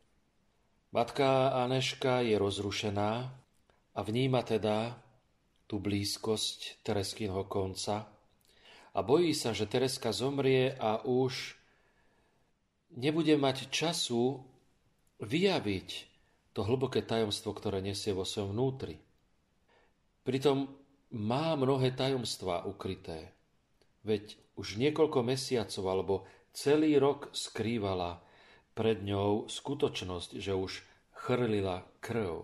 Matka 0.93 1.53
Aneška 1.65 2.25
je 2.25 2.37
rozrušená 2.37 3.11
a 3.93 3.99
vníma 4.01 4.41
teda 4.45 4.97
tú 5.69 5.77
blízkosť 5.77 6.81
Tereskynho 6.81 7.45
konca, 7.45 8.09
a 8.93 8.99
bojí 9.05 9.37
sa, 9.37 9.53
že 9.53 9.69
Tereska 9.69 10.09
zomrie 10.09 10.73
a 10.73 11.05
už 11.05 11.55
nebude 12.97 13.37
mať 13.37 13.69
času 13.69 14.41
vyjaviť 15.21 15.89
to 16.57 16.65
hlboké 16.65 17.05
tajomstvo, 17.05 17.53
ktoré 17.53 17.85
nesie 17.85 18.11
vo 18.11 18.25
svojom 18.25 18.57
vnútri. 18.57 18.97
Pritom 20.25 20.73
má 21.13 21.53
mnohé 21.53 21.93
tajomstvá 21.93 22.65
ukryté. 22.65 23.29
Veď 24.01 24.35
už 24.59 24.75
niekoľko 24.75 25.23
mesiacov 25.23 25.85
alebo 25.87 26.15
celý 26.51 26.99
rok 26.99 27.31
skrývala 27.31 28.19
pred 28.75 28.99
ňou 28.99 29.47
skutočnosť, 29.47 30.35
že 30.35 30.51
už 30.51 30.83
chrlila 31.15 31.87
krv. 32.03 32.43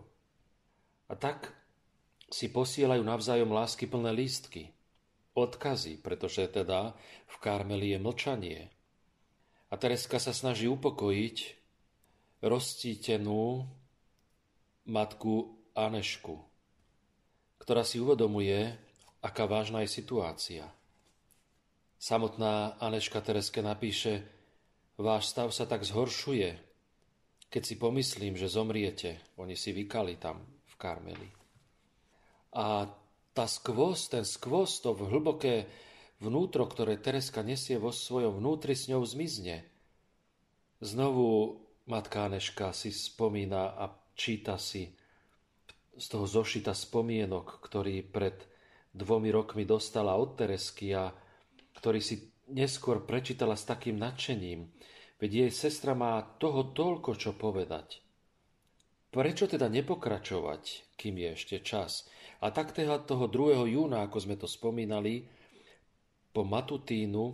A 1.11 1.13
tak 1.20 1.51
si 2.32 2.47
posielajú 2.47 3.03
navzájom 3.03 3.51
lásky 3.51 3.86
plné 3.91 4.16
lístky 4.16 4.72
odkazy, 5.36 5.99
pretože 5.99 6.47
teda 6.47 6.95
v 7.28 7.36
Karmeli 7.43 7.91
je 7.93 7.99
mlčanie. 7.99 8.59
A 9.70 9.76
Tereska 9.76 10.18
sa 10.18 10.32
snaží 10.32 10.72
upokojiť 10.72 11.38
rozcítenú 12.39 13.68
matku 14.88 15.59
Anešku, 15.76 16.39
ktorá 17.59 17.84
si 17.84 17.99
uvedomuje, 17.99 18.80
aká 19.20 19.43
vážna 19.43 19.84
je 19.84 19.91
situácia. 19.91 20.72
Samotná 22.06 22.78
Aneška 22.78 23.18
Tereske 23.18 23.66
napíše, 23.66 24.22
váš 24.93 25.34
stav 25.34 25.49
sa 25.49 25.66
tak 25.66 25.82
zhoršuje, 25.82 26.53
keď 27.49 27.62
si 27.66 27.82
pomyslím, 27.82 28.38
že 28.38 28.45
zomriete. 28.45 29.18
Oni 29.41 29.58
si 29.58 29.74
vykali 29.74 30.22
tam 30.22 30.38
v 30.45 30.74
Karmeli. 30.78 31.26
A 32.53 32.86
tá 33.34 33.49
skvos, 33.49 34.06
ten 34.06 34.22
skvos, 34.22 34.86
to 34.86 34.93
hlboké 34.93 35.66
vnútro, 36.22 36.70
ktoré 36.70 37.01
Tereska 37.01 37.41
nesie 37.41 37.82
vo 37.82 37.89
svojom 37.89 38.38
vnútri, 38.38 38.78
s 38.78 38.86
ňou 38.86 39.01
zmizne. 39.01 39.66
Znovu 40.86 41.58
matka 41.89 42.30
Aneška 42.30 42.70
si 42.78 42.93
spomína 42.93 43.82
a 43.82 43.89
číta 44.14 44.62
si 44.62 44.93
z 45.97 46.06
toho 46.06 46.30
zošita 46.30 46.78
spomienok, 46.78 47.66
ktorý 47.66 48.06
pred 48.06 48.45
dvomi 48.93 49.34
rokmi 49.34 49.66
dostala 49.66 50.14
od 50.14 50.38
Teresky 50.38 50.93
a 50.93 51.24
ktorý 51.78 51.99
si 51.99 52.32
neskôr 52.49 53.03
prečítala 53.03 53.59
s 53.59 53.67
takým 53.67 53.99
nadšením. 53.99 54.69
Veď 55.21 55.47
jej 55.47 55.51
sestra 55.51 55.95
má 55.95 56.19
toho 56.39 56.76
toľko, 56.76 57.15
čo 57.15 57.32
povedať. 57.36 58.03
Prečo 59.15 59.47
teda 59.47 59.71
nepokračovať, 59.71 60.95
kým 60.99 61.15
je 61.15 61.30
ešte 61.39 61.57
čas? 61.63 62.03
A 62.43 62.51
tak 62.51 62.76
teda 62.76 62.99
toho 62.99 63.32
2. 63.32 63.63
júna, 63.71 64.03
ako 64.03 64.17
sme 64.19 64.36
to 64.36 64.43
spomínali, 64.43 65.23
po 66.36 66.43
Matutínu 66.43 67.32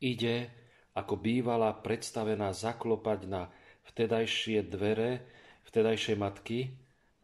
ide, 0.00 0.48
ako 0.96 1.20
bývala 1.20 1.76
predstavená 1.76 2.56
zaklopať 2.56 3.28
na 3.28 3.52
vtedajšie 3.92 4.64
dvere 4.64 5.28
vtedajšej 5.68 6.16
matky, 6.16 6.72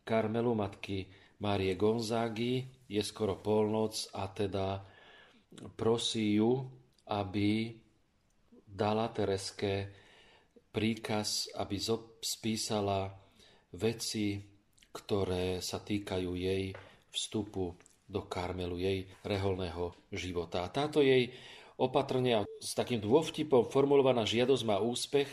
Karmelu 0.04 0.52
matky 0.56 1.08
Márie 1.40 1.76
Gonzágy, 1.76 2.68
je 2.88 3.02
skoro 3.04 3.36
polnoc 3.36 3.96
a 4.16 4.28
teda 4.32 4.84
prosí 5.74 6.38
ju, 6.38 6.66
aby 7.08 7.74
dala 8.68 9.08
Tereske 9.10 9.90
príkaz, 10.70 11.50
aby 11.56 11.76
spísala 12.22 13.10
veci, 13.74 14.38
ktoré 14.92 15.58
sa 15.58 15.80
týkajú 15.82 16.30
jej 16.36 16.72
vstupu 17.10 17.74
do 18.08 18.24
Karmelu, 18.24 18.80
jej 18.80 18.98
reholného 19.24 19.92
života. 20.12 20.64
A 20.64 20.72
táto 20.72 21.04
jej 21.04 21.32
opatrne 21.76 22.42
a 22.42 22.46
s 22.58 22.72
takým 22.74 22.98
dôvtipom 22.98 23.68
formulovaná 23.68 24.24
žiadosť 24.24 24.64
má 24.64 24.80
úspech 24.80 25.28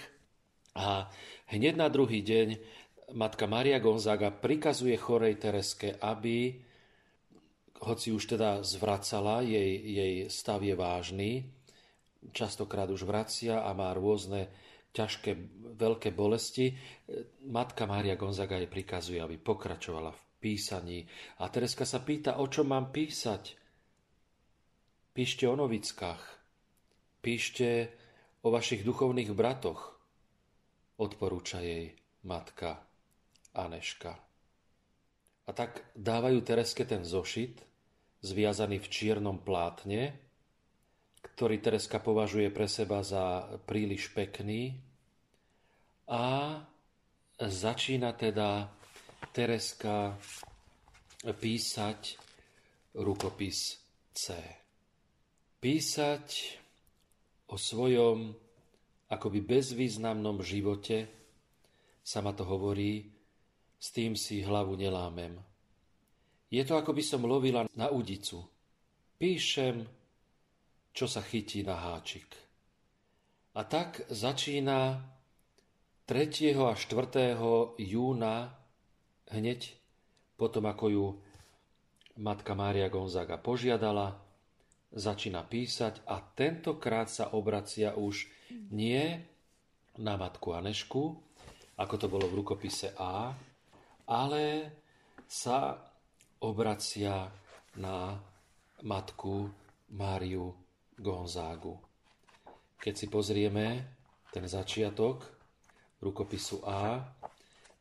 a 0.75 1.07
hneď 1.49 1.79
na 1.79 1.87
druhý 1.87 2.19
deň 2.19 2.59
matka 3.15 3.47
Maria 3.47 3.79
Gonzaga 3.79 4.29
prikazuje 4.29 4.99
chorej 4.99 5.39
Tereske, 5.39 5.95
aby, 6.03 6.59
hoci 7.81 8.11
už 8.15 8.37
teda 8.37 8.63
zvracala, 8.63 9.43
jej, 9.43 9.71
jej 9.83 10.13
stav 10.31 10.63
je 10.63 10.75
vážny, 10.75 11.51
častokrát 12.31 12.89
už 12.89 13.03
vracia 13.03 13.61
a 13.61 13.73
má 13.75 13.91
rôzne 13.91 14.47
ťažké, 14.95 15.35
veľké 15.75 16.15
bolesti, 16.15 16.71
matka 17.51 17.83
Mária 17.83 18.15
Gonzaga 18.15 18.55
jej 18.55 18.71
prikazuje, 18.71 19.19
aby 19.19 19.35
pokračovala 19.35 20.15
v 20.15 20.21
písaní. 20.39 21.03
A 21.43 21.51
Tereska 21.51 21.83
sa 21.83 21.99
pýta, 21.99 22.39
o 22.39 22.47
čo 22.47 22.63
mám 22.63 22.95
písať. 22.95 23.59
Píšte 25.11 25.43
o 25.51 25.55
novickách. 25.59 26.23
Píšte 27.19 27.91
o 28.43 28.51
vašich 28.55 28.87
duchovných 28.87 29.35
bratoch. 29.35 29.99
Odporúča 30.95 31.59
jej 31.59 31.91
matka 32.23 32.79
Aneška. 33.51 34.24
A 35.45 35.53
tak 35.53 35.85
dávajú 35.93 36.41
Tereske 36.41 36.89
ten 36.89 37.05
zošit, 37.05 37.61
zviazaný 38.25 38.81
v 38.81 38.87
čiernom 38.89 39.37
plátne, 39.37 40.17
ktorý 41.21 41.61
Tereska 41.61 42.01
považuje 42.01 42.49
pre 42.49 42.65
seba 42.65 43.05
za 43.05 43.45
príliš 43.65 44.09
pekný. 44.09 44.81
A 46.09 46.57
začína 47.37 48.17
teda 48.17 48.73
Tereska 49.33 50.17
písať 51.25 52.17
rukopis 52.97 53.81
C. 54.13 54.25
Písať 55.61 56.25
o 57.49 57.57
svojom 57.57 58.33
akoby 59.09 59.39
bezvýznamnom 59.41 60.41
živote, 60.41 61.09
sa 62.05 62.21
ma 62.21 62.33
to 62.33 62.45
hovorí, 62.45 63.14
s 63.79 63.87
tým 63.91 64.15
si 64.15 64.41
hlavu 64.41 64.75
nelámem. 64.79 65.35
Je 66.49 66.63
to, 66.63 66.79
ako 66.79 66.95
by 66.95 67.03
som 67.03 67.27
lovila 67.27 67.67
na 67.75 67.91
udicu. 67.91 68.41
Píšem 69.19 69.83
čo 70.95 71.11
sa 71.11 71.19
chytí 71.19 71.59
na 71.67 71.75
háčik. 71.75 72.31
A 73.59 73.67
tak 73.67 74.07
začína 74.07 75.03
3. 76.07 76.55
a 76.55 76.71
4. 76.71 77.75
júna 77.83 78.55
hneď 79.27 79.75
potom, 80.39 80.63
ako 80.71 80.85
ju 80.87 81.05
matka 82.15 82.55
Mária 82.55 82.87
Gonzaga 82.87 83.35
požiadala, 83.35 84.15
začína 84.95 85.43
písať 85.43 86.07
a 86.07 86.23
tentokrát 86.23 87.11
sa 87.11 87.35
obracia 87.35 87.91
už 87.99 88.31
nie 88.71 89.19
na 89.99 90.15
matku 90.15 90.55
Anešku, 90.55 91.19
ako 91.75 91.95
to 91.99 92.07
bolo 92.07 92.31
v 92.31 92.39
rukopise 92.39 92.95
A, 92.95 93.35
ale 94.05 94.71
sa 95.25 95.77
obracia 96.41 97.29
na 97.75 98.15
matku 98.85 99.49
Máriu 99.97 100.53
Gonzágu. 100.97 101.75
Keď 102.77 102.93
si 102.93 103.07
pozrieme 103.09 103.67
ten 104.29 104.45
začiatok 104.45 105.25
rukopisu 105.99 106.61
A, 106.67 107.01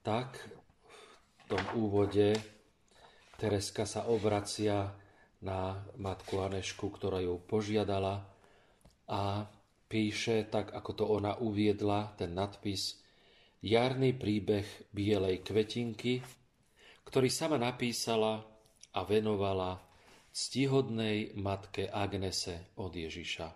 tak 0.01 0.41
v 0.41 1.43
tom 1.51 1.62
úvode 1.77 2.33
Tereska 3.37 3.85
sa 3.85 4.09
obracia 4.09 4.95
na 5.45 5.85
matku 6.01 6.41
Anešku, 6.41 6.89
ktorá 6.89 7.20
ju 7.20 7.37
požiadala 7.37 8.25
a 9.05 9.45
píše 9.91 10.49
tak, 10.49 10.72
ako 10.72 10.91
to 10.97 11.05
ona 11.05 11.37
uviedla, 11.37 12.16
ten 12.16 12.33
nadpis 12.33 13.03
Jarný 13.64 14.12
príbeh 14.12 14.92
bielej 14.92 15.40
kvetinky, 15.40 16.20
ktorý 17.08 17.32
sama 17.32 17.56
napísala 17.56 18.44
a 18.92 19.00
venovala 19.08 19.80
ctihodnej 20.28 21.32
matke 21.40 21.88
Agnese 21.88 22.76
od 22.76 22.92
Ježiša. 22.92 23.48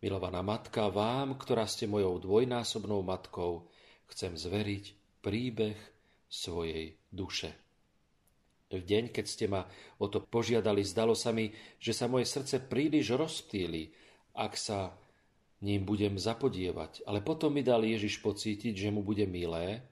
Milovaná 0.00 0.40
matka, 0.40 0.88
vám, 0.88 1.36
ktorá 1.36 1.68
ste 1.68 1.84
mojou 1.84 2.16
dvojnásobnou 2.16 3.04
matkou, 3.04 3.68
chcem 4.08 4.40
zveriť 4.40 5.20
príbeh 5.20 5.76
svojej 6.24 6.96
duše. 7.12 7.52
V 8.72 8.80
deň, 8.80 9.12
keď 9.12 9.26
ste 9.28 9.52
ma 9.52 9.68
o 10.00 10.08
to 10.08 10.24
požiadali, 10.24 10.80
zdalo 10.80 11.12
sa 11.12 11.28
mi, 11.36 11.52
že 11.76 11.92
sa 11.92 12.08
moje 12.08 12.24
srdce 12.24 12.64
príliš 12.64 13.12
rozptýli, 13.12 13.92
ak 14.32 14.56
sa 14.56 14.96
ním 15.62 15.82
budem 15.84 16.18
zapodievať, 16.18 17.02
ale 17.06 17.24
potom 17.24 17.54
mi 17.54 17.66
dal 17.66 17.82
Ježiš 17.82 18.22
pocítiť, 18.22 18.74
že 18.76 18.94
mu 18.94 19.02
bude 19.02 19.26
milé, 19.26 19.82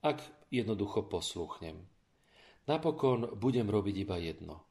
ak 0.00 0.22
jednoducho 0.48 1.04
posluchnem. 1.06 1.76
Napokon 2.66 3.36
budem 3.36 3.68
robiť 3.68 3.94
iba 4.02 4.16
jedno– 4.16 4.62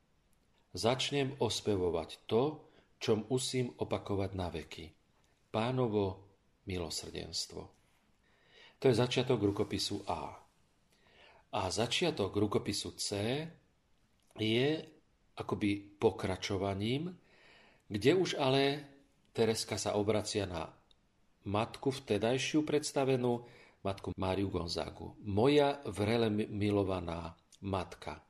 začnem 0.76 1.40
ospevovať 1.40 2.28
to, 2.28 2.68
čo 3.00 3.24
musím 3.32 3.72
opakovať 3.80 4.32
na 4.36 4.52
veky. 4.52 4.92
Pánovo 5.48 6.20
milosrdenstvo. 6.68 7.62
To 8.76 8.86
je 8.92 8.96
začiatok 8.96 9.40
rukopisu 9.40 10.04
A. 10.12 10.36
A 11.56 11.62
začiatok 11.72 12.36
rukopisu 12.36 12.92
C 13.00 13.10
je 14.36 14.68
akoby 15.40 15.96
pokračovaním, 15.96 17.16
kde 17.88 18.12
už 18.20 18.36
ale 18.36 18.84
Tereska 19.36 19.76
sa 19.76 20.00
obracia 20.00 20.48
na 20.48 20.72
matku 21.44 21.92
vtedajšiu 21.92 22.64
predstavenú, 22.64 23.44
matku 23.84 24.16
Máriu 24.16 24.48
Gonzagu. 24.48 25.12
Moja 25.28 25.84
vrele 25.92 26.32
milovaná 26.32 27.36
matka. 27.60 28.24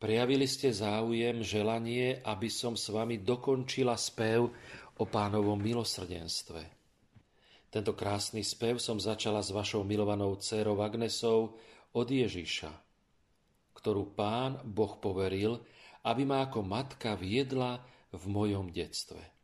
Prejavili 0.00 0.48
ste 0.48 0.72
záujem, 0.72 1.44
želanie, 1.44 2.24
aby 2.24 2.48
som 2.48 2.72
s 2.72 2.88
vami 2.88 3.20
dokončila 3.20 4.00
spev 4.00 4.48
o 4.96 5.04
pánovom 5.04 5.60
milosrdenstve. 5.60 6.64
Tento 7.68 7.92
krásny 7.92 8.40
spev 8.40 8.80
som 8.80 8.96
začala 8.96 9.44
s 9.44 9.52
vašou 9.52 9.84
milovanou 9.84 10.40
dcerou 10.40 10.80
Agnesou 10.80 11.60
od 11.92 12.08
Ježiša, 12.08 12.72
ktorú 13.76 14.16
pán 14.16 14.64
Boh 14.64 14.96
poveril, 14.96 15.60
aby 16.00 16.24
ma 16.24 16.48
ako 16.48 16.64
matka 16.64 17.12
viedla 17.12 17.84
v 18.08 18.24
mojom 18.24 18.72
detstve. 18.72 19.37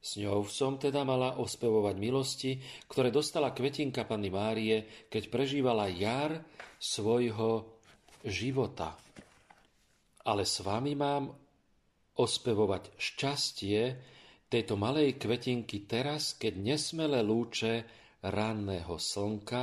S 0.00 0.16
ňou 0.16 0.48
som 0.48 0.80
teda 0.80 1.04
mala 1.04 1.36
ospevovať 1.36 1.96
milosti, 2.00 2.56
ktoré 2.88 3.12
dostala 3.12 3.52
kvetinka 3.52 4.08
Panny 4.08 4.32
Márie, 4.32 5.08
keď 5.12 5.28
prežívala 5.28 5.92
jar 5.92 6.40
svojho 6.80 7.68
života 8.24 8.96
ale 10.30 10.44
s 10.44 10.60
vami 10.60 10.92
mám 10.92 11.32
ospevovať 12.20 12.94
šťastie 13.00 13.80
tejto 14.50 14.74
malej 14.76 15.16
kvetinky 15.16 15.88
teraz, 15.88 16.36
keď 16.36 16.60
nesmelé 16.60 17.24
lúče 17.24 17.86
ranného 18.28 18.94
slnka 19.00 19.62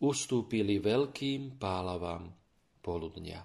ustúpili 0.00 0.80
veľkým 0.80 1.60
pálavám 1.60 2.24
poludnia. 2.80 3.44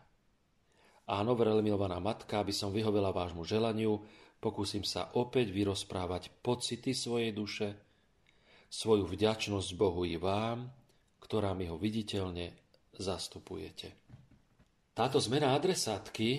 Áno, 1.12 1.36
vrele 1.36 1.60
milovaná 1.60 2.00
matka, 2.00 2.40
aby 2.40 2.56
som 2.56 2.72
vyhovela 2.72 3.12
vášmu 3.12 3.44
želaniu, 3.44 4.00
pokúsim 4.42 4.82
sa 4.82 5.14
opäť 5.14 5.54
vyrozprávať 5.54 6.34
pocity 6.42 6.98
svojej 6.98 7.32
duše, 7.32 7.78
svoju 8.68 9.06
vďačnosť 9.06 9.70
Bohu 9.78 10.02
i 10.04 10.18
vám, 10.18 10.66
ktorá 11.22 11.54
mi 11.54 11.70
ho 11.70 11.78
viditeľne 11.78 12.52
zastupujete. 12.98 13.94
Táto 14.92 15.22
zmena 15.22 15.54
adresátky 15.56 16.30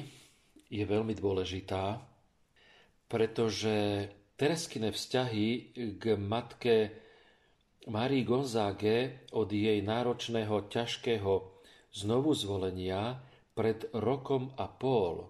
je 0.69 0.85
veľmi 0.85 1.15
dôležitá, 1.17 2.03
pretože 3.07 4.09
Tereskine 4.37 4.91
vzťahy 4.91 5.49
k 6.01 6.05
matke 6.19 6.77
Marii 7.87 8.27
Gonzáge 8.27 9.29
od 9.37 9.47
jej 9.53 9.79
náročného, 9.85 10.67
ťažkého 10.67 11.33
znovu 11.93 12.33
zvolenia 12.35 13.23
pred 13.53 13.87
rokom 13.93 14.51
a 14.57 14.67
pol 14.67 15.29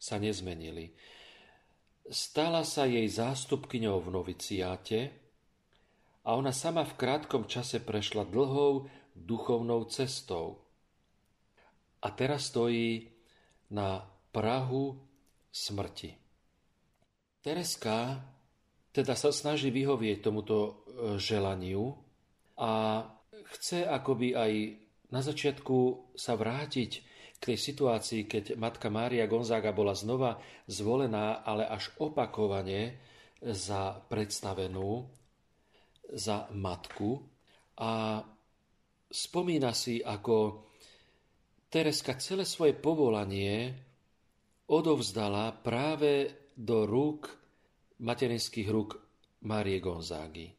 sa 0.00 0.16
nezmenili. 0.16 0.90
Stala 2.08 2.64
sa 2.64 2.88
jej 2.88 3.04
zástupkyňou 3.04 4.00
v 4.00 4.08
noviciáte 4.08 5.00
a 6.24 6.32
ona 6.32 6.56
sama 6.56 6.88
v 6.88 6.96
krátkom 6.96 7.44
čase 7.44 7.84
prešla 7.84 8.24
dlhou 8.24 8.88
duchovnou 9.12 9.84
cestou. 9.92 10.64
A 12.00 12.08
teraz 12.16 12.48
stojí 12.48 13.12
na 13.68 14.08
Prahu 14.32 14.96
smrti. 15.52 16.16
Tereska 17.44 18.24
teda 18.92 19.12
sa 19.12 19.28
snaží 19.28 19.68
vyhovieť 19.68 20.24
tomuto 20.24 20.56
e, 20.56 20.72
želaniu 21.20 21.92
a 22.56 23.04
chce 23.52 23.84
akoby 23.84 24.32
aj 24.32 24.52
na 25.12 25.20
začiatku 25.20 26.08
sa 26.16 26.36
vrátiť 26.36 27.07
k 27.38 27.54
tej 27.54 27.58
situácii, 27.58 28.26
keď 28.26 28.44
matka 28.58 28.90
Mária 28.90 29.30
Gonzaga 29.30 29.70
bola 29.70 29.94
znova 29.94 30.42
zvolená, 30.66 31.46
ale 31.46 31.70
až 31.70 31.94
opakovane 32.02 32.98
za 33.38 34.02
predstavenú, 34.10 35.06
za 36.10 36.50
matku. 36.50 37.22
A 37.78 38.22
spomína 39.06 39.70
si, 39.70 40.02
ako 40.02 40.66
Tereska 41.70 42.18
celé 42.18 42.42
svoje 42.42 42.74
povolanie 42.74 43.70
odovzdala 44.66 45.54
práve 45.62 46.48
do 46.58 46.90
rúk, 46.90 47.30
materinských 48.02 48.68
rúk 48.68 48.98
Márie 49.46 49.78
Gonzágy. 49.78 50.50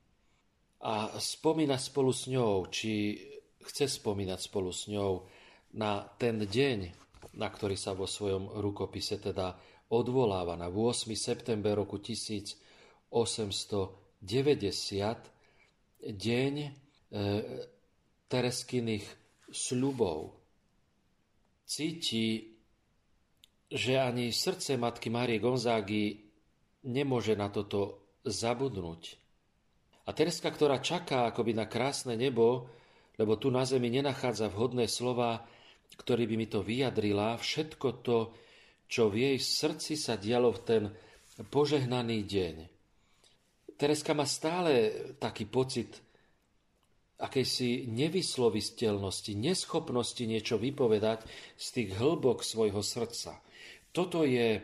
A 0.79 1.11
spomína 1.19 1.75
spolu 1.75 2.15
s 2.15 2.31
ňou, 2.31 2.71
či 2.71 3.19
chce 3.67 3.91
spomínať 3.99 4.39
spolu 4.39 4.71
s 4.71 4.87
ňou 4.87 5.27
na 5.75 6.05
ten 6.17 6.41
deň, 6.45 6.79
na 7.37 7.47
ktorý 7.49 7.77
sa 7.77 7.93
vo 7.93 8.09
svojom 8.09 8.57
rukopise 8.57 9.21
teda 9.21 9.53
odvoláva 9.89 10.57
na 10.57 10.69
8. 10.69 11.13
september 11.13 11.77
roku 11.77 11.97
1890, 12.01 13.09
deň 15.99 16.53
e, 16.57 16.69
Tereskiných 18.29 19.05
sľubov 19.49 20.37
cíti, 21.69 22.57
že 23.69 23.93
ani 24.01 24.33
srdce 24.33 24.77
matky 24.77 25.13
Márie 25.13 25.37
Gonzágy 25.37 26.25
nemôže 26.89 27.37
na 27.37 27.53
toto 27.53 28.09
zabudnúť. 28.25 29.17
A 30.05 30.13
Tereska, 30.13 30.49
ktorá 30.49 30.81
čaká 30.81 31.29
akoby 31.29 31.53
na 31.53 31.69
krásne 31.69 32.17
nebo, 32.17 32.65
lebo 33.21 33.37
tu 33.37 33.53
na 33.53 33.61
zemi 33.69 33.93
nenachádza 33.93 34.49
vhodné 34.49 34.89
slova, 34.89 35.45
ktorý 35.99 36.23
by 36.31 36.35
mi 36.39 36.47
to 36.47 36.63
vyjadrila, 36.63 37.35
všetko 37.35 37.87
to, 37.99 38.31
čo 38.87 39.11
v 39.11 39.35
jej 39.35 39.37
srdci 39.37 39.99
sa 39.99 40.15
dialo 40.15 40.55
v 40.55 40.59
ten 40.63 40.83
požehnaný 41.51 42.23
deň. 42.23 42.55
Tereska 43.75 44.15
má 44.15 44.23
stále 44.23 44.91
taký 45.19 45.47
pocit 45.47 45.99
akejsi 47.19 47.91
nevysloviteľnosti, 47.91 49.31
neschopnosti 49.35 50.23
niečo 50.23 50.55
vypovedať 50.55 51.27
z 51.59 51.67
tých 51.75 51.89
hĺbok 51.99 52.43
svojho 52.43 52.79
srdca. 52.79 53.43
Toto 53.91 54.23
je 54.23 54.63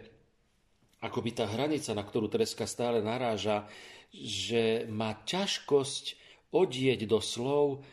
akoby 1.03 1.31
tá 1.35 1.45
hranica, 1.51 1.91
na 1.91 2.03
ktorú 2.03 2.31
Tereska 2.31 2.63
stále 2.63 3.03
naráža, 3.03 3.67
že 4.15 4.87
má 4.87 5.19
ťažkosť 5.27 6.15
odieť 6.55 7.03
do 7.03 7.19
slov 7.19 7.83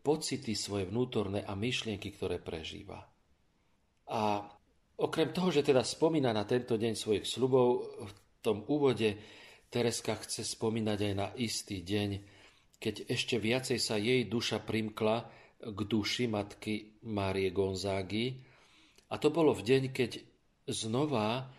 pocity 0.00 0.56
svoje 0.56 0.88
vnútorné 0.88 1.44
a 1.44 1.52
myšlienky, 1.52 2.14
ktoré 2.16 2.40
prežíva. 2.40 3.04
A 4.08 4.46
okrem 4.96 5.34
toho, 5.34 5.52
že 5.52 5.66
teda 5.66 5.84
spomína 5.84 6.32
na 6.32 6.48
tento 6.48 6.80
deň 6.80 6.94
svojich 6.96 7.26
slubov, 7.28 7.84
v 8.00 8.12
tom 8.40 8.64
úvode 8.70 9.18
Tereska 9.68 10.16
chce 10.22 10.46
spomínať 10.46 10.98
aj 11.10 11.14
na 11.18 11.28
istý 11.36 11.82
deň, 11.82 12.10
keď 12.78 13.10
ešte 13.10 13.36
viacej 13.36 13.78
sa 13.82 13.98
jej 13.98 14.24
duša 14.24 14.62
primkla 14.62 15.26
k 15.60 15.78
duši 15.84 16.30
matky 16.30 17.02
Márie 17.08 17.50
Gonzágy. 17.50 18.38
A 19.10 19.18
to 19.18 19.28
bolo 19.32 19.56
v 19.56 19.66
deň, 19.66 19.82
keď 19.90 20.22
znova 20.70 21.50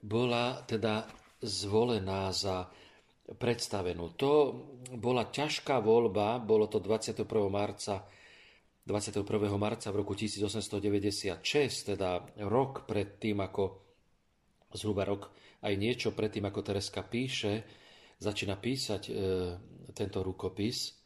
bola 0.00 0.62
teda 0.64 1.08
zvolená 1.40 2.32
za 2.32 2.68
predstavenú. 3.38 4.16
To 4.18 4.32
bola 4.98 5.30
ťažká 5.30 5.78
voľba, 5.78 6.42
bolo 6.42 6.66
to 6.66 6.82
21. 6.82 7.26
marca 7.50 8.06
21. 8.90 9.22
marca 9.54 9.92
v 9.94 10.02
roku 10.02 10.18
1896, 10.18 11.94
teda 11.94 12.26
rok 12.48 12.90
pred 12.90 13.22
tým, 13.22 13.38
ako 13.38 13.78
zhruba 14.74 15.06
rok 15.06 15.30
aj 15.62 15.74
niečo 15.78 16.10
pred 16.10 16.32
tým, 16.32 16.48
ako 16.50 16.64
Tereska 16.64 17.06
píše, 17.06 17.62
začína 18.18 18.58
písať 18.58 19.02
e, 19.06 19.12
tento 19.94 20.24
rukopis. 20.24 20.96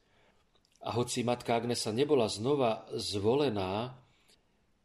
A 0.87 0.97
hoci 0.97 1.27
matka 1.29 1.61
Agnesa 1.61 1.93
nebola 1.93 2.31
znova 2.31 2.89
zvolená, 2.97 4.01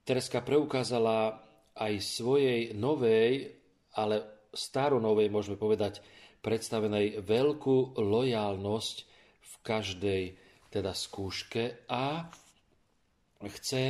Tereska 0.03 0.41
preukázala 0.41 1.39
aj 1.77 1.93
svojej 2.01 2.73
novej, 2.73 3.53
ale 3.93 4.49
staronovej, 4.49 5.29
môžeme 5.29 5.55
povedať, 5.55 6.01
predstavenej 6.39 7.23
veľkú 7.23 7.99
lojálnosť 7.99 8.97
v 9.39 9.53
každej 9.63 10.23
teda 10.69 10.93
skúške 10.93 11.89
a 11.89 12.27
chce 13.43 13.83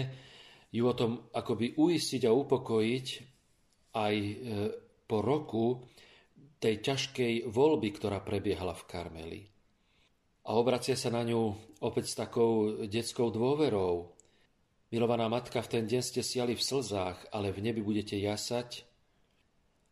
ju 0.69 0.83
o 0.85 0.93
tom 0.93 1.29
akoby 1.33 1.77
uistiť 1.77 2.29
a 2.29 2.35
upokojiť 2.35 3.07
aj 3.97 4.15
e, 4.15 4.33
po 5.09 5.17
roku 5.25 5.81
tej 6.61 6.81
ťažkej 6.83 7.49
voľby, 7.49 7.89
ktorá 7.97 8.21
prebiehala 8.21 8.77
v 8.77 8.85
Karmeli 8.85 9.41
a 10.49 10.57
obracia 10.57 10.97
sa 10.97 11.13
na 11.13 11.21
ňu 11.21 11.53
opäť 11.85 12.09
s 12.09 12.17
takou 12.17 12.81
detskou 12.89 13.29
dôverou. 13.29 14.17
Milovaná 14.89 15.29
matka, 15.29 15.61
v 15.61 15.71
ten 15.77 15.83
deň 15.85 16.01
ste 16.01 16.25
siali 16.25 16.57
v 16.57 16.65
slzách, 16.65 17.29
ale 17.29 17.53
v 17.53 17.61
nebi 17.69 17.85
budete 17.85 18.17
jasať, 18.17 18.88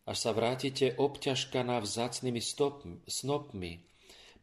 až 0.08 0.18
sa 0.18 0.32
vrátite 0.32 0.96
obťažkaná 0.96 1.84
vzácnými 1.84 2.40
stopmi, 2.40 3.04
snopmi. 3.04 3.84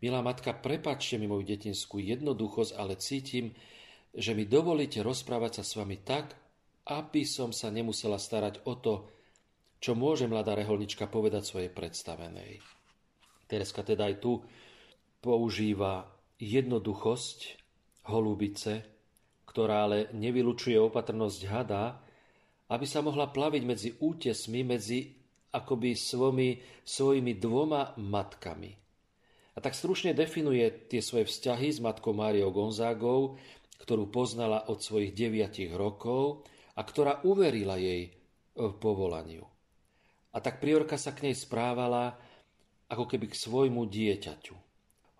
Milá 0.04 0.20
matka, 0.20 0.52
prepačte 0.52 1.16
mi 1.16 1.24
moju 1.24 1.48
detinskú 1.48 1.96
jednoduchosť, 2.04 2.76
ale 2.76 3.00
cítim, 3.00 3.56
že 4.12 4.36
mi 4.36 4.44
dovolíte 4.44 5.00
rozprávať 5.00 5.60
sa 5.60 5.64
s 5.64 5.72
vami 5.80 6.04
tak, 6.04 6.36
aby 6.92 7.24
som 7.24 7.48
sa 7.56 7.72
nemusela 7.72 8.20
starať 8.20 8.68
o 8.68 8.76
to, 8.76 9.08
čo 9.80 9.96
môže 9.96 10.28
mladá 10.28 10.52
reholnička 10.52 11.08
povedať 11.08 11.48
svojej 11.48 11.72
predstavenej. 11.72 12.60
Tereska 13.48 13.80
teda 13.80 14.12
aj 14.12 14.20
tu 14.20 14.44
používa 15.24 16.04
jednoduchosť 16.36 17.38
holubice, 18.12 18.84
ktorá 19.48 19.88
ale 19.88 20.12
nevylučuje 20.12 20.76
opatrnosť 20.76 21.40
hada, 21.48 22.04
aby 22.68 22.84
sa 22.84 23.00
mohla 23.00 23.32
plaviť 23.32 23.62
medzi 23.64 23.90
útesmi, 23.96 24.60
medzi 24.60 25.23
akoby 25.54 25.94
svomi, 25.94 26.58
svojimi 26.82 27.38
dvoma 27.38 27.94
matkami. 27.94 28.74
A 29.54 29.62
tak 29.62 29.78
stručne 29.78 30.10
definuje 30.10 30.90
tie 30.90 30.98
svoje 30.98 31.30
vzťahy 31.30 31.70
s 31.70 31.78
matkou 31.78 32.10
Máriou 32.10 32.50
Gonzágou, 32.50 33.38
ktorú 33.78 34.10
poznala 34.10 34.66
od 34.66 34.82
svojich 34.82 35.14
deviatich 35.14 35.70
rokov 35.70 36.42
a 36.74 36.82
ktorá 36.82 37.22
uverila 37.22 37.78
jej 37.78 38.10
v 38.58 38.72
povolaniu. 38.82 39.46
A 40.34 40.42
tak 40.42 40.58
priorka 40.58 40.98
sa 40.98 41.14
k 41.14 41.30
nej 41.30 41.38
správala 41.38 42.18
ako 42.90 43.06
keby 43.06 43.30
k 43.30 43.38
svojmu 43.38 43.86
dieťaťu 43.86 44.64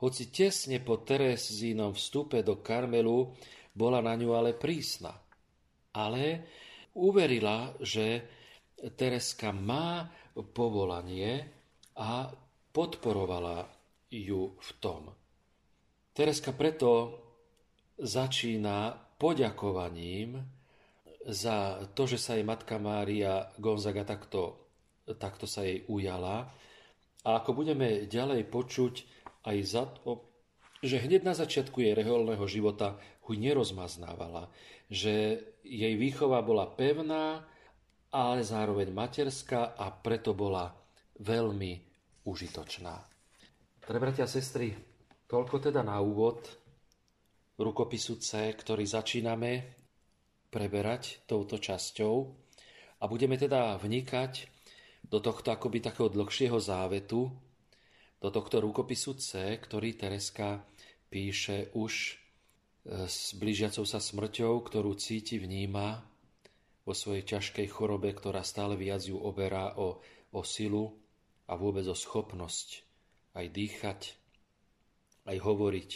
hoci 0.05 0.29
tesne 0.29 0.85
po 0.85 1.01
Terezínom 1.01 1.97
vstupe 1.97 2.45
do 2.45 2.61
Karmelu 2.61 3.33
bola 3.73 4.05
na 4.05 4.13
ňu 4.19 4.37
ale 4.37 4.53
prísna. 4.53 5.17
Ale 5.97 6.45
uverila, 6.93 7.73
že 7.81 8.21
Tereska 8.99 9.49
má 9.55 10.05
povolanie 10.35 11.47
a 11.95 12.27
podporovala 12.75 13.71
ju 14.11 14.59
v 14.59 14.71
tom. 14.83 15.15
Tereska 16.15 16.55
preto 16.55 17.19
začína 17.99 18.95
poďakovaním 19.19 20.43
za 21.27 21.87
to, 21.95 22.05
že 22.05 22.19
sa 22.19 22.35
jej 22.35 22.47
matka 22.47 22.79
Mária 22.79 23.51
Gonzaga 23.59 24.03
takto, 24.03 24.71
takto 25.19 25.47
sa 25.47 25.63
jej 25.63 25.87
ujala. 25.87 26.51
A 27.25 27.29
ako 27.41 27.65
budeme 27.65 28.05
ďalej 28.05 28.45
počuť 28.51 28.95
aj 29.49 29.57
za 29.65 29.85
to, 29.89 30.35
že 30.85 31.01
hneď 31.01 31.25
na 31.25 31.33
začiatku 31.33 31.81
jej 31.81 31.97
reholného 31.97 32.45
života 32.45 33.01
ho 33.25 33.33
nerozmaznávala, 33.33 34.53
že 34.93 35.41
jej 35.65 35.97
výchova 35.97 36.45
bola 36.45 36.69
pevná, 36.69 37.49
ale 38.15 38.47
zároveň 38.47 38.95
materská 38.95 39.75
a 39.75 39.91
preto 39.91 40.39
bola 40.39 40.71
veľmi 41.19 41.83
užitočná. 42.23 42.95
Pre 43.83 43.99
bratia 43.99 44.25
a 44.25 44.31
sestry, 44.31 44.71
toľko 45.27 45.59
teda 45.59 45.83
na 45.83 45.99
úvod 45.99 46.47
rukopisu 47.59 48.23
C, 48.23 48.55
ktorý 48.55 48.87
začíname 48.87 49.51
preberať 50.47 51.27
touto 51.27 51.59
časťou 51.59 52.15
a 53.03 53.05
budeme 53.11 53.35
teda 53.35 53.75
vnikať 53.83 54.33
do 55.11 55.19
tohto 55.19 55.51
akoby 55.51 55.83
takého 55.83 56.07
dlhšieho 56.07 56.57
závetu, 56.63 57.29
do 58.23 58.29
tohto 58.31 58.63
rukopisu 58.63 59.19
C, 59.21 59.59
ktorý 59.59 59.99
Tereska 59.99 60.65
píše 61.13 61.75
už 61.77 61.93
e, 61.93 62.15
s 63.05 63.37
blížiacou 63.37 63.85
sa 63.85 64.01
smrťou, 64.01 64.65
ktorú 64.65 64.97
cíti, 64.97 65.37
vníma 65.37 66.14
vo 66.85 66.93
svojej 66.93 67.25
ťažkej 67.25 67.67
chorobe, 67.73 68.13
ktorá 68.13 68.45
stále 68.45 68.77
viac 68.77 69.01
ju 69.05 69.17
oberá 69.17 69.77
o, 69.81 70.05
o 70.33 70.41
silu 70.45 70.93
a 71.49 71.57
vôbec 71.57 71.85
o 71.89 71.97
schopnosť 71.97 72.85
aj 73.35 73.47
dýchať, 73.51 74.01
aj 75.27 75.37
hovoriť, 75.41 75.91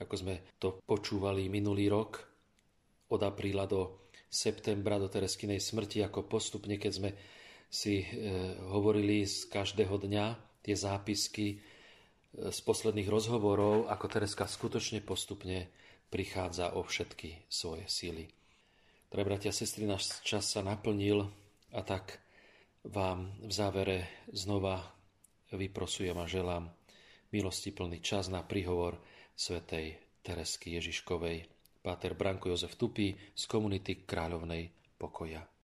ako 0.00 0.14
sme 0.16 0.34
to 0.56 0.80
počúvali 0.84 1.46
minulý 1.52 1.92
rok, 1.92 2.36
od 3.06 3.22
apríla 3.22 3.70
do 3.70 4.10
septembra, 4.26 4.98
do 4.98 5.06
Tereskinej 5.06 5.62
smrti, 5.62 6.02
ako 6.02 6.26
postupne, 6.26 6.74
keď 6.74 6.92
sme 6.92 7.10
si 7.70 8.02
e, 8.02 8.06
hovorili 8.66 9.22
z 9.22 9.46
každého 9.46 9.94
dňa 10.02 10.26
tie 10.62 10.74
zápisky 10.74 11.46
e, 11.54 11.56
z 12.50 12.58
posledných 12.66 13.06
rozhovorov, 13.06 13.86
ako 13.86 14.06
Tereska 14.10 14.50
skutočne 14.50 15.06
postupne 15.06 15.70
prichádza 16.10 16.74
o 16.74 16.82
všetky 16.82 17.46
svoje 17.46 17.86
síly. 17.86 18.35
Pre 19.16 19.24
bratia 19.24 19.48
a 19.48 19.56
sestry, 19.56 19.88
náš 19.88 20.20
čas 20.28 20.44
sa 20.44 20.60
naplnil 20.60 21.24
a 21.72 21.80
tak 21.80 22.20
vám 22.84 23.32
v 23.40 23.48
závere 23.48 24.28
znova 24.28 24.92
vyprosujem 25.56 26.12
a 26.20 26.28
želám 26.28 26.68
milosti 27.32 27.72
plný 27.72 28.04
čas 28.04 28.28
na 28.28 28.44
príhovor 28.44 29.00
svätej 29.32 29.96
Teresky 30.20 30.76
Ježiškovej. 30.76 31.48
Páter 31.80 32.12
Branko 32.12 32.52
Jozef 32.52 32.76
Tupý 32.76 33.16
z 33.16 33.42
komunity 33.48 34.04
Kráľovnej 34.04 34.68
pokoja. 35.00 35.48